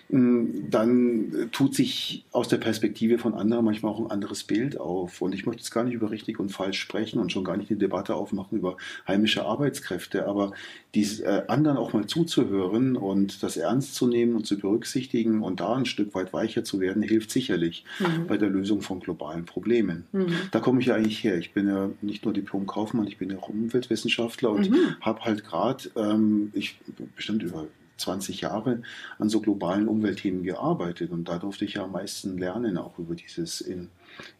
ähm, 0.10 0.70
dann 0.70 1.50
tut 1.52 1.76
sich 1.76 2.24
aus 2.32 2.48
der 2.48 2.58
Perspektive 2.58 3.18
von 3.18 3.34
anderen 3.34 3.66
manchmal 3.66 3.92
auch 3.92 4.00
ein 4.00 4.10
anderes 4.10 4.44
Bild 4.44 4.80
auf. 4.80 5.22
Und 5.22 5.36
ich 5.36 5.46
möchte 5.46 5.62
jetzt 5.62 5.72
gar 5.72 5.84
nicht 5.84 5.96
über 5.96 6.12
richtig 6.12 6.40
und 6.40 6.50
falsch 6.50 6.80
sprechen 6.80 7.20
und 7.20 7.32
schon 7.32 7.44
gar 7.44 7.58
nicht 7.58 7.70
eine 7.70 7.80
Debatte 7.80 8.16
aufmachen 8.22 8.58
über 8.58 8.78
heimische 9.08 9.46
Arbeitskräfte, 9.46 10.28
aber 10.28 10.54
die 10.94 11.04
äh, 11.24 11.44
anderen 11.48 11.78
auch 11.78 11.94
mal 11.94 12.06
zuzuhören 12.06 12.96
und 12.96 13.44
das 13.44 13.58
ernst 13.58 13.96
zu 13.96 14.08
nehmen 14.08 14.36
und 14.36 14.46
zu 14.46 14.58
berücksichtigen 14.58 15.42
und 15.42 15.60
da 15.60 15.76
ein 15.76 15.86
Stück 15.86 16.14
weit 16.14 16.34
weicher 16.34 16.64
zu 16.64 16.80
werden, 16.80 17.02
hilft 17.02 17.32
sicherlich 17.32 17.86
mhm. 18.00 18.28
bei 18.28 18.38
der 18.38 18.50
Lösung 18.50 18.82
von 18.82 19.00
globalen 19.00 19.46
Problemen. 19.46 20.06
Mhm. 20.12 20.34
Da 20.52 20.60
komme 20.60 20.82
ich 20.82 20.88
ja 20.88 20.96
eigentlich 20.96 21.24
her. 21.24 21.38
Ich 21.38 21.54
bin 21.54 21.68
ja 21.68 21.90
nicht 22.02 22.26
nur 22.26 22.34
Diplom-Kaufmann, 22.34 23.08
ich 23.08 23.18
bin 23.18 23.30
ja 23.30 23.38
auch 23.38 23.50
Umweltwissenschaftler 23.50 24.52
und 24.52 24.70
mhm. 24.70 24.96
habe 25.02 25.22
halt 25.22 25.44
gerade, 25.44 25.90
ähm, 25.96 26.52
ich 26.54 26.78
bestimmt 27.16 27.44
über 27.44 27.68
20 28.02 28.42
Jahre 28.42 28.82
an 29.20 29.30
so 29.30 29.40
globalen 29.40 29.88
Umweltthemen 29.88 30.44
gearbeitet 30.44 31.12
und 31.12 31.26
da 31.30 31.38
durfte 31.38 31.66
ich 31.66 31.76
ja 31.76 31.84
am 31.84 31.94
meisten 31.94 32.38
lernen, 32.38 32.78
auch 32.78 32.98
über 33.00 33.16
dieses 33.16 33.62
in, 33.62 33.90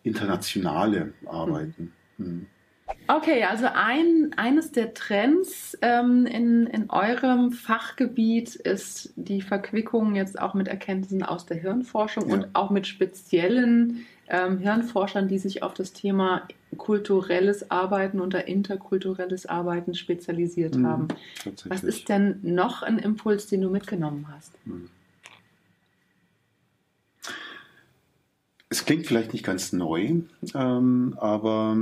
internationale 0.04 1.14
Arbeiten. 1.26 1.94
Mhm. 2.18 2.48
Okay, 3.08 3.44
also 3.44 3.68
ein, 3.74 4.32
eines 4.38 4.72
der 4.72 4.94
Trends 4.94 5.78
ähm, 5.82 6.26
in, 6.26 6.68
in 6.68 6.90
eurem 6.90 7.52
Fachgebiet 7.52 8.56
ist 8.56 9.14
die 9.16 9.42
Verquickung 9.42 10.16
jetzt 10.16 10.40
auch 10.40 10.54
mit 10.54 10.68
Erkenntnissen 10.68 11.24
aus 11.24 11.46
der 11.46 11.58
Hirnforschung 11.58 12.30
ja. 12.30 12.36
und 12.36 12.48
auch 12.54 12.70
mit 12.70 12.88
speziellen 12.88 14.06
ähm, 14.30 14.60
Hirnforschern, 14.60 15.28
die 15.28 15.40
sich 15.40 15.62
auf 15.62 15.74
das 15.74 15.92
Thema 15.92 16.48
kulturelles 16.78 17.70
Arbeiten 17.70 18.22
oder 18.22 18.48
interkulturelles 18.48 19.46
Arbeiten 19.46 19.94
spezialisiert 19.94 20.76
mhm, 20.76 20.88
haben. 20.88 21.08
Was 21.66 21.84
ist 21.84 22.08
denn 22.08 22.40
noch 22.44 22.82
ein 22.82 22.98
Impuls, 22.98 23.48
den 23.48 23.62
du 23.62 23.70
mitgenommen 23.70 24.28
hast? 24.34 24.54
Mhm. 24.66 24.90
Es 28.70 28.86
klingt 28.86 29.06
vielleicht 29.06 29.34
nicht 29.34 29.44
ganz 29.44 29.74
neu, 29.74 30.22
ähm, 30.56 31.18
aber 31.20 31.76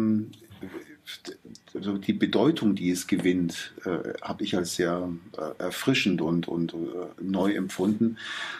also 1.74 1.98
die 1.98 2.14
Bedeutung, 2.14 2.76
die 2.76 2.92
es 2.92 3.08
gewinnt, 3.08 3.74
äh, 3.86 4.14
habe 4.22 4.44
ich 4.44 4.56
als 4.56 4.76
sehr 4.76 5.10
äh, 5.38 5.64
erfrischend 5.64 6.22
und, 6.22 6.48
und 6.48 6.74
äh, 6.74 6.76
neu 7.22 7.54
empfunden. 7.54 8.18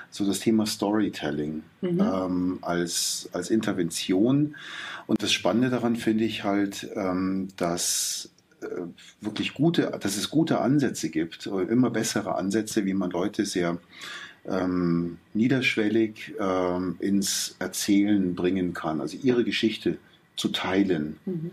So 0.10 0.26
das 0.26 0.40
Thema 0.40 0.66
Storytelling 0.66 1.64
mhm. 1.82 2.00
ähm, 2.00 2.60
als, 2.62 3.30
als 3.34 3.50
Intervention. 3.50 4.56
Und 5.08 5.24
das 5.24 5.32
Spannende 5.32 5.70
daran 5.70 5.96
finde 5.96 6.24
ich 6.24 6.44
halt, 6.44 6.90
ähm, 6.96 7.50
dass 7.58 8.30
äh, 8.62 8.66
wirklich 9.22 9.54
gute, 9.54 9.98
dass 10.00 10.18
es 10.18 10.30
gute 10.30 10.60
Ansätze 10.60 11.10
gibt, 11.10 11.48
äh, 11.48 11.62
immer 11.64 11.90
bessere 11.90 12.36
Ansätze, 12.36 12.86
wie 12.86 12.94
man 12.94 13.10
Leute 13.12 13.46
sehr 13.46 13.78
ähm, 14.48 15.18
niederschwellig 15.34 16.34
ähm, 16.40 16.96
ins 17.00 17.56
Erzählen 17.60 18.36
bringen 18.36 18.74
kann, 18.74 19.02
also 19.02 19.18
ihre 19.22 19.44
Geschichte 19.44 19.98
zu 20.36 20.50
teilen. 20.50 21.18
Mhm. 21.26 21.52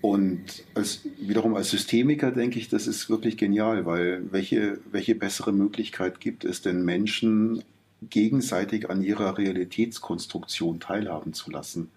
Und 0.00 0.64
als, 0.74 1.00
wiederum 1.18 1.54
als 1.54 1.70
Systemiker 1.70 2.30
denke 2.30 2.58
ich, 2.58 2.68
das 2.68 2.86
ist 2.86 3.10
wirklich 3.10 3.36
genial, 3.36 3.84
weil 3.84 4.22
welche, 4.32 4.78
welche 4.90 5.14
bessere 5.14 5.52
Möglichkeit 5.52 6.20
gibt 6.20 6.44
es 6.44 6.62
denn 6.62 6.84
Menschen 6.84 7.62
gegenseitig 8.02 8.88
an 8.88 9.02
ihrer 9.02 9.36
Realitätskonstruktion 9.36 10.80
teilhaben 10.80 11.34
zu 11.34 11.50
lassen? 11.50 11.90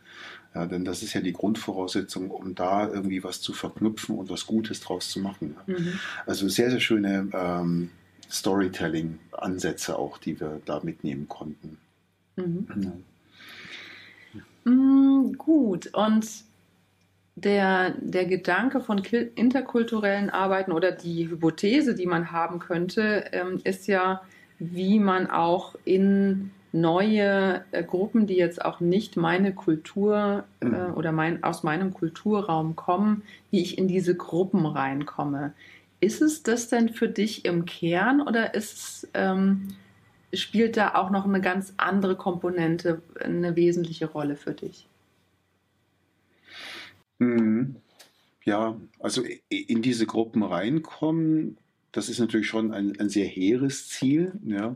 Ja, 0.54 0.66
denn 0.66 0.86
das 0.86 1.02
ist 1.02 1.14
ja 1.14 1.22
die 1.22 1.34
Grundvoraussetzung, 1.34 2.30
um 2.30 2.54
da 2.54 2.88
irgendwie 2.88 3.24
was 3.24 3.42
zu 3.42 3.54
verknüpfen 3.54 4.18
und 4.18 4.30
was 4.30 4.46
Gutes 4.46 4.82
draus 4.82 5.10
zu 5.10 5.20
machen. 5.20 5.56
Mhm. 5.66 6.00
Also 6.26 6.48
sehr, 6.48 6.70
sehr 6.70 6.80
schöne 6.80 7.30
ähm, 7.34 7.90
Storytelling-Ansätze 8.30 9.98
auch, 9.98 10.18
die 10.18 10.40
wir 10.40 10.62
da 10.66 10.82
mitnehmen 10.84 11.28
konnten. 11.28 11.78
Mhm. 12.36 12.68
Ja. 12.76 14.72
Mm, 14.72 15.34
gut, 15.38 15.94
und 15.94 16.28
der, 17.36 17.96
der 18.00 18.26
Gedanke 18.26 18.80
von 18.80 19.00
interkulturellen 19.00 20.30
Arbeiten 20.30 20.72
oder 20.72 20.92
die 20.92 21.30
Hypothese, 21.30 21.96
die 21.96 22.06
man 22.06 22.32
haben 22.32 22.60
könnte, 22.60 23.26
ähm, 23.32 23.60
ist 23.64 23.88
ja, 23.88 24.22
wie 24.60 25.00
man 25.00 25.30
auch 25.30 25.76
in 25.84 26.52
neue 26.72 27.64
äh, 27.72 27.84
Gruppen, 27.84 28.28
die 28.28 28.36
jetzt 28.36 28.64
auch 28.64 28.80
nicht 28.80 29.18
meine 29.18 29.54
Kultur 29.54 30.44
äh, 30.60 30.66
mhm. 30.66 30.94
oder 30.96 31.12
mein, 31.12 31.44
aus 31.44 31.64
meinem 31.64 31.94
Kulturraum 31.94 32.76
kommen, 32.76 33.24
wie 33.52 33.62
ich 33.62 33.78
in 33.78 33.88
diese 33.88 34.16
Gruppen 34.16 34.66
reinkomme. 34.66 35.54
Ist 36.00 36.22
es 36.22 36.44
das 36.44 36.68
denn 36.68 36.90
für 36.90 37.08
dich 37.08 37.46
im 37.46 37.66
Kern 37.66 38.22
oder 38.22 38.54
ist 38.54 39.08
ähm, 39.14 39.76
spielt 40.34 40.78
da 40.78 40.96
auch 40.96 41.12
noch 41.12 41.26
eine 41.26 41.42
ganz 41.42 41.74
andere 41.78 42.16
Komponente 42.16 43.02
eine 43.24 43.56
wesentliche 43.56 44.08
Rolle 44.08 44.36
für 44.36 44.54
dich? 44.54 44.88
Mhm. 47.20 47.78
Ja, 48.46 48.78
also 49.00 49.24
in 49.50 49.82
diese 49.82 50.06
Gruppen 50.06 50.44
reinkommen, 50.44 51.58
das 51.94 52.10
ist 52.10 52.20
natürlich 52.20 52.48
schon 52.48 52.74
ein, 52.74 53.00
ein 53.00 53.10
sehr 53.10 53.28
hehres 53.28 53.88
Ziel. 53.88 54.34
Ja. 54.46 54.76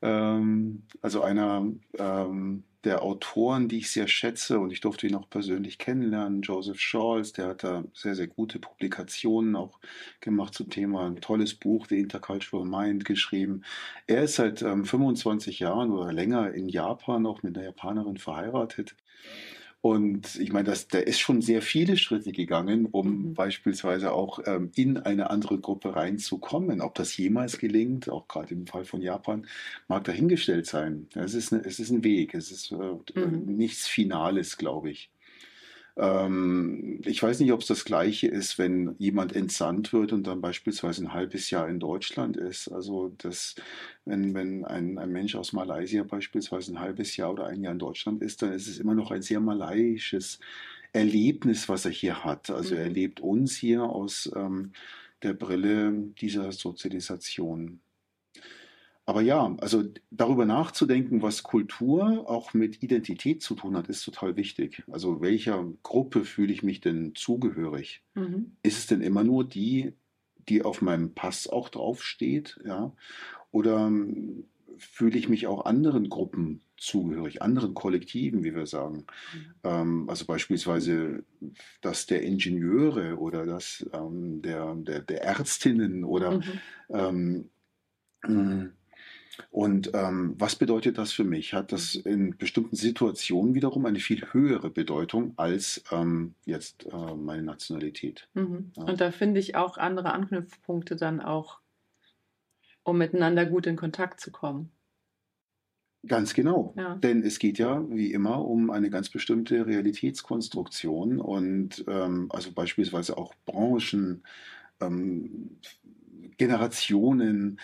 Ähm, 0.00 0.84
also 1.02 1.22
einer 1.22 1.66
ähm, 1.98 2.64
der 2.84 3.02
Autoren, 3.02 3.68
die 3.68 3.78
ich 3.78 3.90
sehr 3.90 4.08
schätze 4.08 4.58
und 4.58 4.70
ich 4.70 4.80
durfte 4.80 5.06
ihn 5.06 5.14
auch 5.14 5.28
persönlich 5.28 5.78
kennenlernen, 5.78 6.42
Joseph 6.42 6.80
Scholz, 6.80 7.32
der 7.32 7.48
hat 7.48 7.64
da 7.64 7.84
sehr, 7.94 8.14
sehr 8.14 8.26
gute 8.26 8.58
Publikationen 8.58 9.56
auch 9.56 9.80
gemacht 10.20 10.54
zum 10.54 10.70
Thema, 10.70 11.06
ein 11.06 11.20
tolles 11.20 11.54
Buch, 11.54 11.86
The 11.88 11.98
Intercultural 11.98 12.66
Mind, 12.66 13.04
geschrieben. 13.04 13.62
Er 14.06 14.24
ist 14.24 14.36
seit 14.36 14.62
ähm, 14.62 14.84
25 14.84 15.58
Jahren 15.60 15.90
oder 15.90 16.12
länger 16.12 16.52
in 16.52 16.68
Japan 16.68 17.26
auch 17.26 17.42
mit 17.42 17.56
einer 17.56 17.66
Japanerin 17.66 18.18
verheiratet 18.18 18.94
und 19.84 20.36
ich 20.36 20.50
meine, 20.50 20.64
das, 20.64 20.88
der 20.88 21.06
ist 21.06 21.20
schon 21.20 21.42
sehr 21.42 21.60
viele 21.60 21.98
Schritte 21.98 22.32
gegangen, 22.32 22.86
um 22.86 23.06
mhm. 23.06 23.34
beispielsweise 23.34 24.12
auch 24.12 24.38
ähm, 24.46 24.70
in 24.74 24.96
eine 24.96 25.28
andere 25.28 25.60
Gruppe 25.60 25.94
reinzukommen. 25.94 26.80
Ob 26.80 26.94
das 26.94 27.14
jemals 27.18 27.58
gelingt, 27.58 28.08
auch 28.08 28.26
gerade 28.26 28.54
im 28.54 28.66
Fall 28.66 28.86
von 28.86 29.02
Japan, 29.02 29.46
mag 29.86 30.04
dahingestellt 30.04 30.64
sein. 30.64 31.08
Es 31.14 31.34
ist, 31.34 31.52
eine, 31.52 31.66
es 31.66 31.80
ist 31.80 31.90
ein 31.90 32.02
Weg, 32.02 32.32
es 32.32 32.50
ist 32.50 32.72
äh, 32.72 33.20
mhm. 33.20 33.44
nichts 33.44 33.86
Finales, 33.86 34.56
glaube 34.56 34.90
ich. 34.90 35.10
Ähm, 35.96 37.00
ich 37.04 37.22
weiß 37.22 37.40
nicht, 37.40 37.52
ob 37.52 37.60
es 37.60 37.66
das 37.68 37.84
Gleiche 37.84 38.26
ist, 38.26 38.58
wenn 38.58 38.96
jemand 38.98 39.34
entsandt 39.36 39.92
wird 39.92 40.12
und 40.12 40.26
dann 40.26 40.40
beispielsweise 40.40 41.04
ein 41.04 41.12
halbes 41.12 41.50
Jahr 41.50 41.68
in 41.68 41.78
Deutschland 41.78 42.36
ist. 42.36 42.68
Also 42.68 43.14
das, 43.18 43.54
wenn, 44.04 44.34
wenn 44.34 44.64
ein, 44.64 44.98
ein 44.98 45.12
Mensch 45.12 45.36
aus 45.36 45.52
Malaysia 45.52 46.02
beispielsweise 46.02 46.72
ein 46.72 46.80
halbes 46.80 47.16
Jahr 47.16 47.32
oder 47.32 47.46
ein 47.46 47.62
Jahr 47.62 47.72
in 47.72 47.78
Deutschland 47.78 48.22
ist, 48.22 48.42
dann 48.42 48.52
ist 48.52 48.66
es 48.66 48.78
immer 48.78 48.94
noch 48.94 49.10
ein 49.12 49.22
sehr 49.22 49.40
malaiisches 49.40 50.40
Erlebnis, 50.92 51.68
was 51.68 51.84
er 51.84 51.92
hier 51.92 52.24
hat. 52.24 52.50
Also 52.50 52.74
er 52.74 52.82
mhm. 52.82 52.86
erlebt 52.88 53.20
uns 53.20 53.56
hier 53.56 53.84
aus 53.84 54.30
ähm, 54.34 54.72
der 55.22 55.34
Brille 55.34 55.92
dieser 56.20 56.50
Sozialisation. 56.52 57.80
Aber 59.06 59.20
ja, 59.20 59.54
also 59.60 59.84
darüber 60.10 60.46
nachzudenken, 60.46 61.20
was 61.20 61.42
Kultur 61.42 62.28
auch 62.28 62.54
mit 62.54 62.82
Identität 62.82 63.42
zu 63.42 63.54
tun 63.54 63.76
hat, 63.76 63.88
ist 63.88 64.02
total 64.04 64.36
wichtig. 64.36 64.82
Also 64.90 65.20
welcher 65.20 65.64
Gruppe 65.82 66.24
fühle 66.24 66.52
ich 66.52 66.62
mich 66.62 66.80
denn 66.80 67.14
zugehörig? 67.14 68.02
Mhm. 68.14 68.56
Ist 68.62 68.78
es 68.78 68.86
denn 68.86 69.02
immer 69.02 69.22
nur 69.22 69.44
die, 69.46 69.92
die 70.48 70.62
auf 70.62 70.80
meinem 70.80 71.12
Pass 71.14 71.48
auch 71.48 71.68
draufsteht? 71.68 72.58
Ja? 72.64 72.92
Oder 73.50 73.86
ähm, 73.86 74.44
fühle 74.78 75.18
ich 75.18 75.28
mich 75.28 75.46
auch 75.46 75.66
anderen 75.66 76.08
Gruppen 76.08 76.62
zugehörig, 76.78 77.42
anderen 77.42 77.74
Kollektiven, 77.74 78.42
wie 78.42 78.54
wir 78.54 78.66
sagen. 78.66 79.04
Mhm. 79.34 79.54
Ähm, 79.64 80.08
also 80.08 80.24
beispielsweise 80.24 81.24
das 81.82 82.06
der 82.06 82.22
Ingenieure 82.22 83.18
oder 83.18 83.44
das 83.44 83.86
ähm, 83.92 84.40
der, 84.40 84.74
der, 84.76 85.00
der 85.00 85.22
Ärztinnen 85.24 86.04
oder 86.04 86.38
mhm. 86.38 86.42
ähm, 86.88 87.50
und 89.50 89.90
ähm, 89.94 90.34
was 90.38 90.56
bedeutet 90.56 90.98
das 90.98 91.12
für 91.12 91.24
mich? 91.24 91.54
Hat 91.54 91.72
das 91.72 91.94
in 91.94 92.36
bestimmten 92.36 92.76
Situationen 92.76 93.54
wiederum 93.54 93.86
eine 93.86 94.00
viel 94.00 94.32
höhere 94.32 94.70
Bedeutung 94.70 95.32
als 95.36 95.82
ähm, 95.90 96.34
jetzt 96.44 96.86
äh, 96.86 97.14
meine 97.14 97.42
Nationalität? 97.42 98.28
Mhm. 98.34 98.72
Ja. 98.76 98.84
Und 98.84 99.00
da 99.00 99.10
finde 99.10 99.40
ich 99.40 99.56
auch 99.56 99.78
andere 99.78 100.12
Anknüpfpunkte 100.12 100.96
dann 100.96 101.20
auch, 101.20 101.60
um 102.82 102.98
miteinander 102.98 103.46
gut 103.46 103.66
in 103.66 103.76
Kontakt 103.76 104.20
zu 104.20 104.30
kommen. 104.30 104.70
Ganz 106.06 106.34
genau. 106.34 106.74
Ja. 106.76 106.96
Denn 106.96 107.22
es 107.22 107.38
geht 107.38 107.58
ja 107.58 107.82
wie 107.88 108.12
immer 108.12 108.44
um 108.44 108.70
eine 108.70 108.90
ganz 108.90 109.08
bestimmte 109.08 109.66
Realitätskonstruktion 109.66 111.18
und 111.18 111.84
ähm, 111.88 112.26
also 112.30 112.52
beispielsweise 112.52 113.16
auch 113.16 113.34
Branchen, 113.46 114.22
ähm, 114.80 115.56
Generationen, 116.36 117.58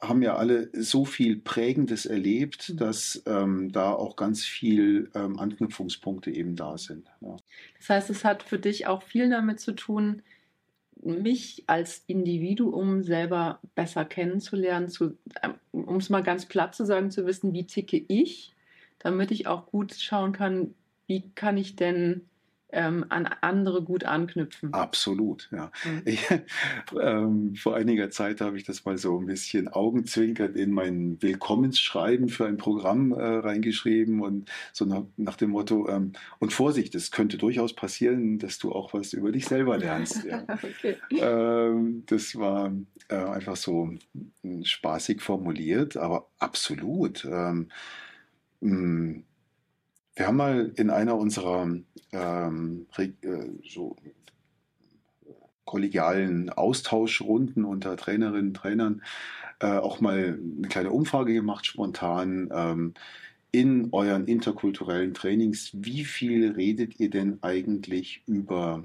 haben 0.00 0.22
ja 0.22 0.36
alle 0.36 0.70
so 0.72 1.04
viel 1.04 1.36
Prägendes 1.36 2.06
erlebt, 2.06 2.70
mhm. 2.70 2.76
dass 2.76 3.22
ähm, 3.26 3.72
da 3.72 3.92
auch 3.92 4.16
ganz 4.16 4.44
viel 4.44 5.10
ähm, 5.14 5.38
Anknüpfungspunkte 5.38 6.30
eben 6.30 6.56
da 6.56 6.76
sind. 6.78 7.10
Ja. 7.20 7.36
Das 7.78 7.88
heißt, 7.88 8.10
es 8.10 8.24
hat 8.24 8.42
für 8.42 8.58
dich 8.58 8.86
auch 8.86 9.02
viel 9.02 9.30
damit 9.30 9.60
zu 9.60 9.72
tun, 9.72 10.22
mich 11.02 11.64
als 11.66 12.02
Individuum 12.06 13.02
selber 13.02 13.60
besser 13.74 14.04
kennenzulernen, 14.04 14.88
zu, 14.88 15.18
ähm, 15.42 15.54
um 15.72 15.96
es 15.96 16.10
mal 16.10 16.22
ganz 16.22 16.46
platt 16.46 16.74
zu 16.74 16.84
sagen, 16.84 17.10
zu 17.10 17.26
wissen, 17.26 17.52
wie 17.52 17.66
ticke 17.66 18.02
ich, 18.08 18.54
damit 18.98 19.30
ich 19.30 19.46
auch 19.46 19.66
gut 19.66 19.94
schauen 19.94 20.32
kann, 20.32 20.74
wie 21.06 21.30
kann 21.34 21.56
ich 21.56 21.76
denn 21.76 22.22
ähm, 22.74 23.06
an 23.08 23.28
andere 23.40 23.82
gut 23.82 24.04
anknüpfen. 24.04 24.72
Absolut, 24.74 25.48
ja. 25.52 25.70
Mhm. 25.84 26.02
Ich, 26.04 26.26
ähm, 27.00 27.54
vor 27.56 27.76
einiger 27.76 28.10
Zeit 28.10 28.40
habe 28.40 28.56
ich 28.56 28.64
das 28.64 28.84
mal 28.84 28.98
so 28.98 29.18
ein 29.18 29.26
bisschen 29.26 29.68
augenzwinkert 29.68 30.56
in 30.56 30.72
mein 30.72 31.22
Willkommensschreiben 31.22 32.28
für 32.28 32.46
ein 32.46 32.56
Programm 32.56 33.12
äh, 33.12 33.22
reingeschrieben 33.22 34.20
und 34.20 34.50
so 34.72 34.84
nach, 34.84 35.04
nach 35.16 35.36
dem 35.36 35.50
Motto, 35.50 35.88
ähm, 35.88 36.12
und 36.38 36.52
Vorsicht, 36.52 36.94
es 36.94 37.10
könnte 37.10 37.38
durchaus 37.38 37.74
passieren, 37.74 38.38
dass 38.38 38.58
du 38.58 38.72
auch 38.72 38.92
was 38.92 39.12
über 39.12 39.32
dich 39.32 39.46
selber 39.46 39.78
lernst. 39.78 40.24
Ja. 40.24 40.44
okay. 40.62 40.96
Ähm, 41.10 42.02
das 42.06 42.36
war 42.36 42.72
äh, 43.08 43.14
einfach 43.16 43.56
so 43.56 43.94
hm, 44.42 44.64
spaßig 44.64 45.22
formuliert, 45.22 45.96
aber 45.96 46.28
absolut. 46.38 47.24
Ähm, 47.24 47.68
hm, 48.60 49.24
wir 50.16 50.26
haben 50.26 50.36
mal 50.36 50.72
in 50.76 50.90
einer 50.90 51.16
unserer 51.16 51.68
ähm, 52.12 52.86
äh, 52.96 53.08
so 53.68 53.96
kollegialen 55.64 56.50
Austauschrunden 56.50 57.64
unter 57.64 57.96
Trainerinnen 57.96 58.48
und 58.48 58.54
Trainern 58.54 59.02
äh, 59.60 59.66
auch 59.66 60.00
mal 60.00 60.38
eine 60.58 60.68
kleine 60.68 60.90
Umfrage 60.90 61.32
gemacht, 61.32 61.66
spontan. 61.66 62.48
Ähm, 62.52 62.94
in 63.50 63.90
euren 63.92 64.26
interkulturellen 64.26 65.14
Trainings, 65.14 65.70
wie 65.74 66.04
viel 66.04 66.50
redet 66.52 66.98
ihr 66.98 67.08
denn 67.08 67.38
eigentlich 67.42 68.24
über 68.26 68.82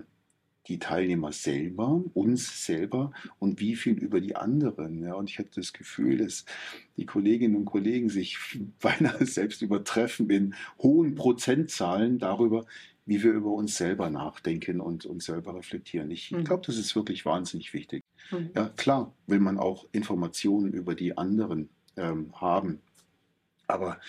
die 0.70 0.80
Teilnehmer 0.80 1.32
selber, 1.32 2.02
uns 2.14 2.66
selber 2.66 3.12
und 3.40 3.60
wie 3.60 3.76
viel 3.76 3.98
über 3.98 4.22
die 4.22 4.36
anderen. 4.36 5.04
Ja, 5.04 5.16
und 5.16 5.30
ich 5.30 5.40
hatte 5.40 5.50
das 5.56 5.74
Gefühl, 5.74 6.18
dass 6.18 6.46
die 6.98 7.06
Kolleginnen 7.06 7.56
und 7.56 7.66
Kollegen 7.66 8.10
sich 8.10 8.38
beinahe 8.82 9.26
selbst 9.26 9.62
übertreffen 9.62 10.30
in 10.30 10.56
hohen 10.82 11.16
Prozentzahlen 11.16 12.20
darüber, 12.20 12.66
wie 13.06 13.24
wir 13.24 13.32
über 13.32 13.52
uns 13.52 13.76
selber 13.76 14.12
nachdenken 14.12 14.80
und 14.80 15.06
uns 15.06 15.26
selber 15.26 15.56
reflektieren. 15.56 16.12
Ich 16.12 16.32
mhm. 16.32 16.44
glaube, 16.44 16.64
das 16.66 16.78
ist 16.78 16.96
wirklich 16.96 17.26
wahnsinnig 17.26 17.74
wichtig. 17.74 18.04
Mhm. 18.32 18.52
Ja, 18.56 18.70
klar 18.70 19.12
will 19.26 19.40
man 19.40 19.58
auch 19.58 19.88
Informationen 19.92 20.74
über 20.74 20.94
die 20.94 21.18
anderen 21.18 21.70
ähm, 21.98 22.32
haben. 22.40 22.80
Aber 23.70 24.00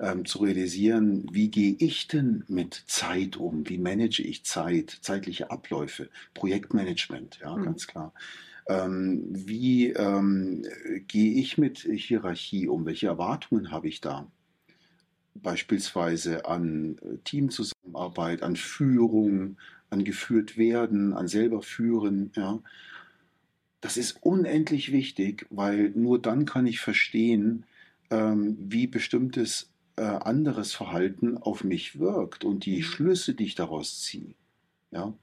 ähm, 0.00 0.24
zu 0.24 0.38
realisieren, 0.40 1.26
wie 1.30 1.48
gehe 1.48 1.76
ich 1.78 2.08
denn 2.08 2.42
mit 2.48 2.74
Zeit 2.88 3.36
um? 3.36 3.68
Wie 3.68 3.78
manage 3.78 4.22
ich 4.22 4.44
Zeit, 4.44 4.90
zeitliche 5.02 5.52
Abläufe, 5.52 6.10
Projektmanagement, 6.34 7.38
ja, 7.40 7.56
mhm. 7.56 7.64
ganz 7.64 7.86
klar. 7.86 8.12
Ähm, 8.66 9.22
wie 9.28 9.90
ähm, 9.90 10.64
gehe 11.06 11.34
ich 11.34 11.58
mit 11.58 11.78
Hierarchie 11.78 12.66
um? 12.66 12.86
Welche 12.86 13.06
Erwartungen 13.06 13.70
habe 13.70 13.86
ich 13.86 14.00
da? 14.00 14.26
Beispielsweise 15.34 16.46
an 16.46 16.98
äh, 16.98 17.18
Teamzusammenarbeit, 17.22 18.42
an 18.42 18.56
Führung, 18.56 19.58
an 19.90 20.02
geführt 20.02 20.58
werden, 20.58 21.12
an 21.12 21.28
selber 21.28 21.62
führen, 21.62 22.32
ja. 22.34 22.58
Das 23.80 23.96
ist 23.96 24.22
unendlich 24.22 24.90
wichtig, 24.92 25.46
weil 25.50 25.90
nur 25.90 26.20
dann 26.20 26.46
kann 26.46 26.66
ich 26.66 26.80
verstehen, 26.80 27.66
ähm, 28.14 28.56
wie 28.58 28.86
bestimmtes 28.86 29.72
äh, 29.96 30.02
anderes 30.02 30.72
Verhalten 30.72 31.36
auf 31.36 31.64
mich 31.64 31.98
wirkt 31.98 32.44
und 32.44 32.64
die 32.64 32.78
mhm. 32.78 32.82
Schlüsse, 32.82 33.34
die 33.34 33.44
ich 33.44 33.54
daraus 33.54 34.02
ziehe. 34.02 34.34
Ja? 34.90 35.14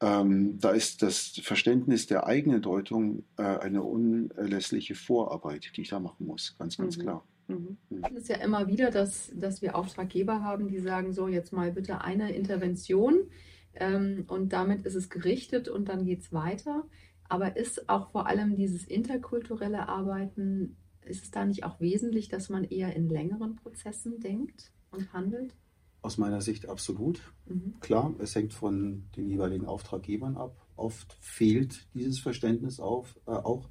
Ähm, 0.00 0.58
da 0.58 0.70
ist 0.72 1.02
das 1.02 1.40
Verständnis 1.42 2.06
der 2.06 2.26
eigenen 2.26 2.60
Deutung 2.60 3.24
äh, 3.38 3.42
eine 3.42 3.82
unerlässliche 3.82 4.94
Vorarbeit, 4.94 5.72
die 5.76 5.82
ich 5.82 5.88
da 5.88 6.00
machen 6.00 6.26
muss, 6.26 6.56
ganz, 6.58 6.76
ganz 6.76 6.98
mhm. 6.98 7.02
klar. 7.02 7.24
Mhm. 7.48 7.76
mhm. 7.88 8.04
Es 8.04 8.22
ist 8.22 8.28
ja 8.28 8.36
immer 8.36 8.66
wieder, 8.66 8.90
dass, 8.90 9.30
dass 9.34 9.62
wir 9.62 9.74
Auftraggeber 9.74 10.42
haben, 10.42 10.68
die 10.68 10.80
sagen, 10.80 11.12
so 11.12 11.28
jetzt 11.28 11.52
mal 11.52 11.72
bitte 11.72 12.02
eine 12.02 12.32
Intervention 12.32 13.30
ähm, 13.74 14.24
und 14.28 14.52
damit 14.52 14.84
ist 14.84 14.96
es 14.96 15.08
gerichtet 15.08 15.68
und 15.68 15.88
dann 15.88 16.04
geht 16.04 16.20
es 16.20 16.32
weiter. 16.32 16.84
Aber 17.28 17.56
ist 17.56 17.88
auch 17.88 18.10
vor 18.10 18.26
allem 18.26 18.56
dieses 18.56 18.84
interkulturelle 18.84 19.88
Arbeiten 19.88 20.76
ist 21.04 21.24
es 21.24 21.30
da 21.30 21.44
nicht 21.44 21.64
auch 21.64 21.80
wesentlich, 21.80 22.28
dass 22.28 22.48
man 22.48 22.64
eher 22.64 22.94
in 22.94 23.08
längeren 23.08 23.56
Prozessen 23.56 24.20
denkt 24.20 24.72
und 24.90 25.12
handelt? 25.12 25.54
Aus 26.00 26.18
meiner 26.18 26.40
Sicht 26.40 26.68
absolut. 26.68 27.20
Mhm. 27.46 27.74
Klar, 27.80 28.14
es 28.18 28.34
hängt 28.34 28.54
von 28.54 29.04
den 29.16 29.28
jeweiligen 29.28 29.66
Auftraggebern 29.66 30.36
ab. 30.36 30.66
Oft 30.76 31.16
fehlt 31.20 31.86
dieses 31.94 32.18
Verständnis 32.18 32.80
auf, 32.80 33.18
äh, 33.26 33.30
auch 33.30 33.68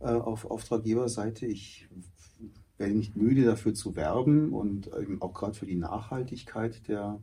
äh, 0.00 0.06
auf 0.06 0.50
Auftraggeberseite. 0.50 1.46
Ich 1.46 1.88
werde 2.76 2.94
nicht 2.94 3.16
müde 3.16 3.44
dafür 3.44 3.74
zu 3.74 3.96
werben 3.96 4.52
und 4.52 4.88
eben 4.88 5.22
auch 5.22 5.32
gerade 5.32 5.54
für 5.54 5.66
die 5.66 5.76
Nachhaltigkeit 5.76 6.86
der, 6.88 7.20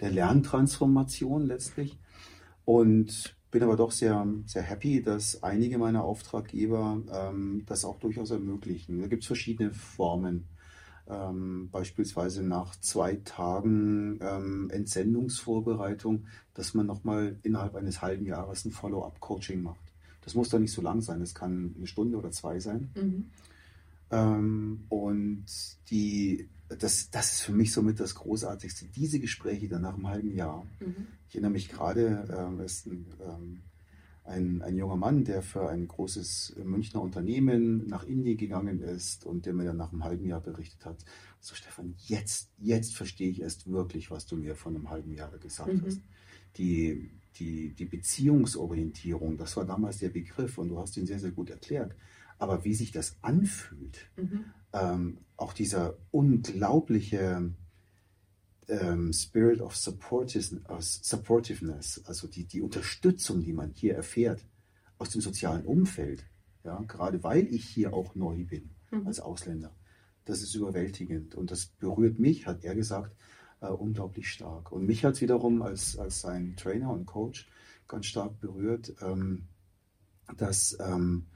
der 0.00 0.10
Lerntransformation 0.10 1.46
letztlich. 1.46 1.98
Und 2.64 3.37
bin 3.50 3.62
aber 3.62 3.76
doch 3.76 3.92
sehr, 3.92 4.26
sehr 4.46 4.62
happy, 4.62 5.02
dass 5.02 5.42
einige 5.42 5.78
meiner 5.78 6.04
Auftraggeber 6.04 7.00
ähm, 7.12 7.62
das 7.66 7.84
auch 7.84 7.98
durchaus 7.98 8.30
ermöglichen. 8.30 9.00
Da 9.00 9.06
gibt 9.06 9.22
es 9.22 9.26
verschiedene 9.26 9.72
Formen. 9.72 10.46
Ähm, 11.10 11.70
beispielsweise 11.72 12.42
nach 12.42 12.76
zwei 12.80 13.16
Tagen 13.24 14.18
ähm, 14.20 14.68
Entsendungsvorbereitung, 14.70 16.26
dass 16.52 16.74
man 16.74 16.84
nochmal 16.84 17.36
innerhalb 17.42 17.76
eines 17.76 18.02
halben 18.02 18.26
Jahres 18.26 18.66
ein 18.66 18.72
Follow-up-Coaching 18.72 19.62
macht. 19.62 19.80
Das 20.20 20.34
muss 20.34 20.50
doch 20.50 20.58
nicht 20.58 20.72
so 20.72 20.82
lang 20.82 21.00
sein, 21.00 21.20
das 21.20 21.34
kann 21.34 21.74
eine 21.78 21.86
Stunde 21.86 22.18
oder 22.18 22.30
zwei 22.30 22.60
sein. 22.60 22.90
Mhm. 22.94 23.30
Ähm, 24.10 24.84
und 24.90 25.46
die 25.90 26.46
das, 26.68 27.10
das 27.10 27.32
ist 27.32 27.40
für 27.42 27.52
mich 27.52 27.72
somit 27.72 28.00
das 28.00 28.14
Großartigste. 28.14 28.86
Diese 28.86 29.20
Gespräche 29.20 29.68
dann 29.68 29.82
nach 29.82 29.94
einem 29.94 30.08
halben 30.08 30.34
Jahr. 30.34 30.66
Mhm. 30.80 31.06
Ich 31.28 31.34
erinnere 31.34 31.52
mich 31.52 31.68
gerade, 31.68 32.28
ähm, 32.36 32.60
ist 32.60 32.86
ein, 32.86 33.06
ähm, 33.20 33.60
ein, 34.24 34.62
ein 34.62 34.76
junger 34.76 34.96
Mann, 34.96 35.24
der 35.24 35.42
für 35.42 35.68
ein 35.68 35.88
großes 35.88 36.56
Münchner 36.64 37.00
Unternehmen 37.00 37.86
nach 37.88 38.04
Indien 38.04 38.36
gegangen 38.36 38.80
ist 38.80 39.24
und 39.24 39.46
der 39.46 39.54
mir 39.54 39.64
dann 39.64 39.78
nach 39.78 39.92
einem 39.92 40.04
halben 40.04 40.26
Jahr 40.26 40.40
berichtet 40.40 40.84
hat, 40.84 41.04
so 41.40 41.54
Stefan, 41.54 41.94
jetzt, 41.98 42.50
jetzt 42.58 42.94
verstehe 42.94 43.30
ich 43.30 43.40
erst 43.40 43.70
wirklich, 43.70 44.10
was 44.10 44.26
du 44.26 44.36
mir 44.36 44.54
vor 44.54 44.72
einem 44.72 44.90
halben 44.90 45.14
Jahr 45.14 45.30
gesagt 45.38 45.72
mhm. 45.72 45.84
hast. 45.86 46.00
Die, 46.56 47.10
die, 47.36 47.74
die 47.74 47.84
Beziehungsorientierung, 47.84 49.38
das 49.38 49.56
war 49.56 49.64
damals 49.64 49.98
der 49.98 50.10
Begriff 50.10 50.58
und 50.58 50.68
du 50.68 50.78
hast 50.78 50.96
ihn 50.96 51.06
sehr, 51.06 51.20
sehr 51.20 51.30
gut 51.30 51.50
erklärt. 51.50 51.94
Aber 52.38 52.64
wie 52.64 52.74
sich 52.74 52.92
das 52.92 53.16
anfühlt, 53.22 54.10
mhm. 54.16 54.44
Ähm, 54.72 55.18
auch 55.36 55.52
dieser 55.52 55.96
unglaubliche 56.10 57.52
ähm, 58.68 59.12
Spirit 59.12 59.60
of 59.60 59.76
Supportiveness, 59.76 62.02
also 62.04 62.28
die, 62.28 62.44
die 62.44 62.60
Unterstützung, 62.60 63.42
die 63.42 63.52
man 63.52 63.70
hier 63.70 63.94
erfährt 63.94 64.44
aus 64.98 65.10
dem 65.10 65.20
sozialen 65.20 65.64
Umfeld, 65.64 66.26
ja, 66.64 66.80
gerade 66.82 67.22
weil 67.22 67.52
ich 67.52 67.64
hier 67.64 67.94
auch 67.94 68.14
neu 68.14 68.44
bin 68.44 68.70
mhm. 68.90 69.06
als 69.06 69.20
Ausländer, 69.20 69.74
das 70.24 70.42
ist 70.42 70.54
überwältigend 70.54 71.34
und 71.34 71.50
das 71.50 71.66
berührt 71.66 72.18
mich, 72.18 72.46
hat 72.46 72.64
er 72.64 72.74
gesagt, 72.74 73.16
äh, 73.60 73.68
unglaublich 73.68 74.30
stark. 74.30 74.72
Und 74.72 74.86
mich 74.86 75.04
hat 75.04 75.14
es 75.14 75.20
wiederum 75.20 75.62
als, 75.62 75.98
als 75.98 76.20
sein 76.20 76.54
Trainer 76.56 76.90
und 76.90 77.06
Coach 77.06 77.48
ganz 77.86 78.06
stark 78.06 78.38
berührt, 78.40 78.94
ähm, 79.00 79.48
dass, 80.36 80.76
ähm, 80.80 81.26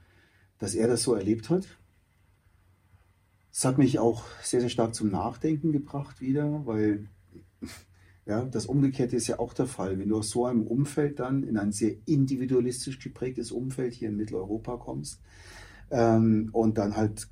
dass 0.59 0.75
er 0.75 0.87
das 0.87 1.03
so 1.03 1.15
erlebt 1.15 1.49
hat. 1.49 1.65
Es 3.55 3.65
hat 3.65 3.77
mich 3.77 3.99
auch 3.99 4.25
sehr, 4.41 4.61
sehr 4.61 4.69
stark 4.69 4.95
zum 4.95 5.11
Nachdenken 5.11 5.71
gebracht 5.71 6.21
wieder, 6.21 6.65
weil 6.65 7.07
ja, 8.25 8.45
das 8.45 8.65
Umgekehrte 8.65 9.15
ist 9.15 9.27
ja 9.27 9.37
auch 9.37 9.53
der 9.53 9.67
Fall. 9.67 9.99
Wenn 9.99 10.09
du 10.09 10.17
aus 10.17 10.31
so 10.31 10.47
einem 10.47 10.63
Umfeld 10.63 11.19
dann 11.19 11.43
in 11.43 11.57
ein 11.57 11.71
sehr 11.71 11.93
individualistisch 12.05 12.97
geprägtes 12.97 13.51
Umfeld 13.51 13.93
hier 13.93 14.09
in 14.09 14.17
Mitteleuropa 14.17 14.77
kommst 14.77 15.21
ähm, 15.91 16.49
und 16.51 16.79
dann 16.79 16.97
halt 16.97 17.27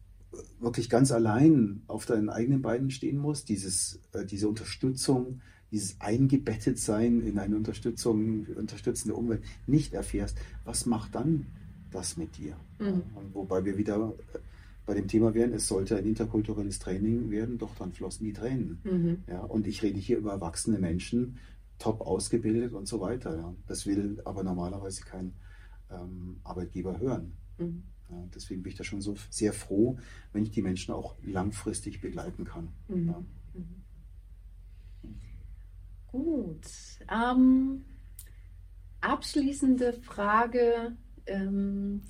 wirklich 0.59 0.91
ganz 0.91 1.11
allein 1.11 1.81
auf 1.87 2.05
deinen 2.05 2.29
eigenen 2.29 2.61
Beinen 2.61 2.91
stehen 2.91 3.17
musst, 3.17 3.49
dieses, 3.49 3.99
äh, 4.13 4.23
diese 4.23 4.47
Unterstützung, 4.47 5.41
dieses 5.71 5.99
Eingebettetsein 5.99 7.21
in 7.21 7.39
eine 7.39 7.55
Unterstützung, 7.55 8.45
unterstützende 8.55 9.15
Umwelt 9.15 9.41
nicht 9.65 9.95
erfährst, 9.95 10.37
was 10.65 10.85
macht 10.85 11.15
dann 11.15 11.47
das 11.89 12.15
mit 12.15 12.37
dir? 12.37 12.55
Mhm. 12.79 13.01
Wobei 13.33 13.65
wir 13.65 13.77
wieder 13.77 14.13
äh, 14.33 14.39
bei 14.91 14.95
dem 14.95 15.07
Thema 15.07 15.33
wären, 15.33 15.53
es 15.53 15.69
sollte 15.69 15.95
ein 15.95 16.05
interkulturelles 16.05 16.79
Training 16.79 17.31
werden, 17.31 17.57
doch 17.57 17.73
dann 17.75 17.93
flossen 17.93 18.25
die 18.25 18.33
Tränen. 18.33 18.81
Mhm. 18.83 19.23
Ja, 19.25 19.39
und 19.39 19.65
ich 19.65 19.83
rede 19.83 19.97
hier 19.97 20.17
über 20.17 20.33
erwachsene 20.33 20.79
Menschen, 20.79 21.37
top 21.79 22.01
ausgebildet 22.01 22.73
und 22.73 22.89
so 22.89 22.99
weiter. 22.99 23.37
Ja. 23.37 23.55
Das 23.67 23.85
will 23.85 24.21
aber 24.25 24.43
normalerweise 24.43 25.03
kein 25.03 25.31
ähm, 25.89 26.41
Arbeitgeber 26.43 26.99
hören. 26.99 27.31
Mhm. 27.57 27.83
Ja, 28.09 28.17
deswegen 28.35 28.63
bin 28.63 28.73
ich 28.73 28.77
da 28.77 28.83
schon 28.83 28.99
so 28.99 29.15
sehr 29.29 29.53
froh, 29.53 29.97
wenn 30.33 30.43
ich 30.43 30.51
die 30.51 30.61
Menschen 30.61 30.93
auch 30.93 31.15
langfristig 31.23 32.01
begleiten 32.01 32.43
kann. 32.43 32.67
Mhm. 32.89 33.07
Ja. 33.07 33.23
Mhm. 35.03 35.09
Gut. 36.07 36.67
Ähm, 37.09 37.85
abschließende 38.99 39.93
Frage. 39.93 40.97
Ähm, 41.27 42.01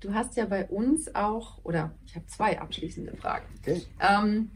Du 0.00 0.14
hast 0.14 0.36
ja 0.36 0.46
bei 0.46 0.66
uns 0.66 1.14
auch, 1.14 1.58
oder 1.64 1.92
ich 2.06 2.14
habe 2.14 2.26
zwei 2.26 2.60
abschließende 2.60 3.16
Fragen. 3.16 3.46
Okay. 3.58 3.82
Ähm, 4.00 4.50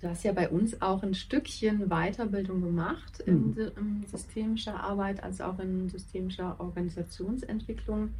du 0.00 0.08
hast 0.08 0.24
ja 0.24 0.32
bei 0.32 0.48
uns 0.48 0.82
auch 0.82 1.02
ein 1.02 1.14
Stückchen 1.14 1.88
Weiterbildung 1.88 2.60
gemacht 2.60 3.20
in, 3.20 3.50
mhm. 3.50 3.70
in 3.76 4.06
systemischer 4.06 4.82
Arbeit 4.82 5.22
als 5.22 5.40
auch 5.40 5.58
in 5.60 5.88
systemischer 5.88 6.58
Organisationsentwicklung. 6.58 8.10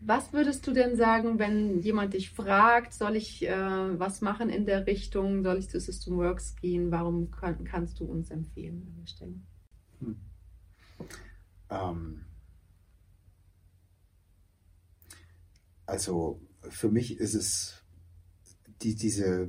Was 0.00 0.32
würdest 0.32 0.66
du 0.66 0.72
denn 0.72 0.96
sagen, 0.96 1.38
wenn 1.38 1.80
jemand 1.80 2.14
dich 2.14 2.30
fragt, 2.30 2.94
soll 2.94 3.16
ich 3.16 3.46
äh, 3.46 3.98
was 3.98 4.20
machen 4.20 4.48
in 4.48 4.64
der 4.64 4.86
Richtung, 4.86 5.42
soll 5.42 5.58
ich 5.58 5.68
zu 5.68 5.80
System 5.80 6.16
Works 6.16 6.56
gehen? 6.56 6.90
Warum 6.90 7.30
kann, 7.30 7.64
kannst 7.64 7.98
du 8.00 8.04
uns 8.04 8.30
empfehlen 8.30 8.86
an 8.86 8.96
der 9.00 9.06
Stelle? 9.08 9.34
Hm. 10.00 10.16
Ähm, 11.70 12.20
Also 15.88 16.42
für 16.68 16.90
mich 16.90 17.18
ist 17.18 17.32
es 17.32 17.82
die, 18.82 18.94
diese 18.94 19.48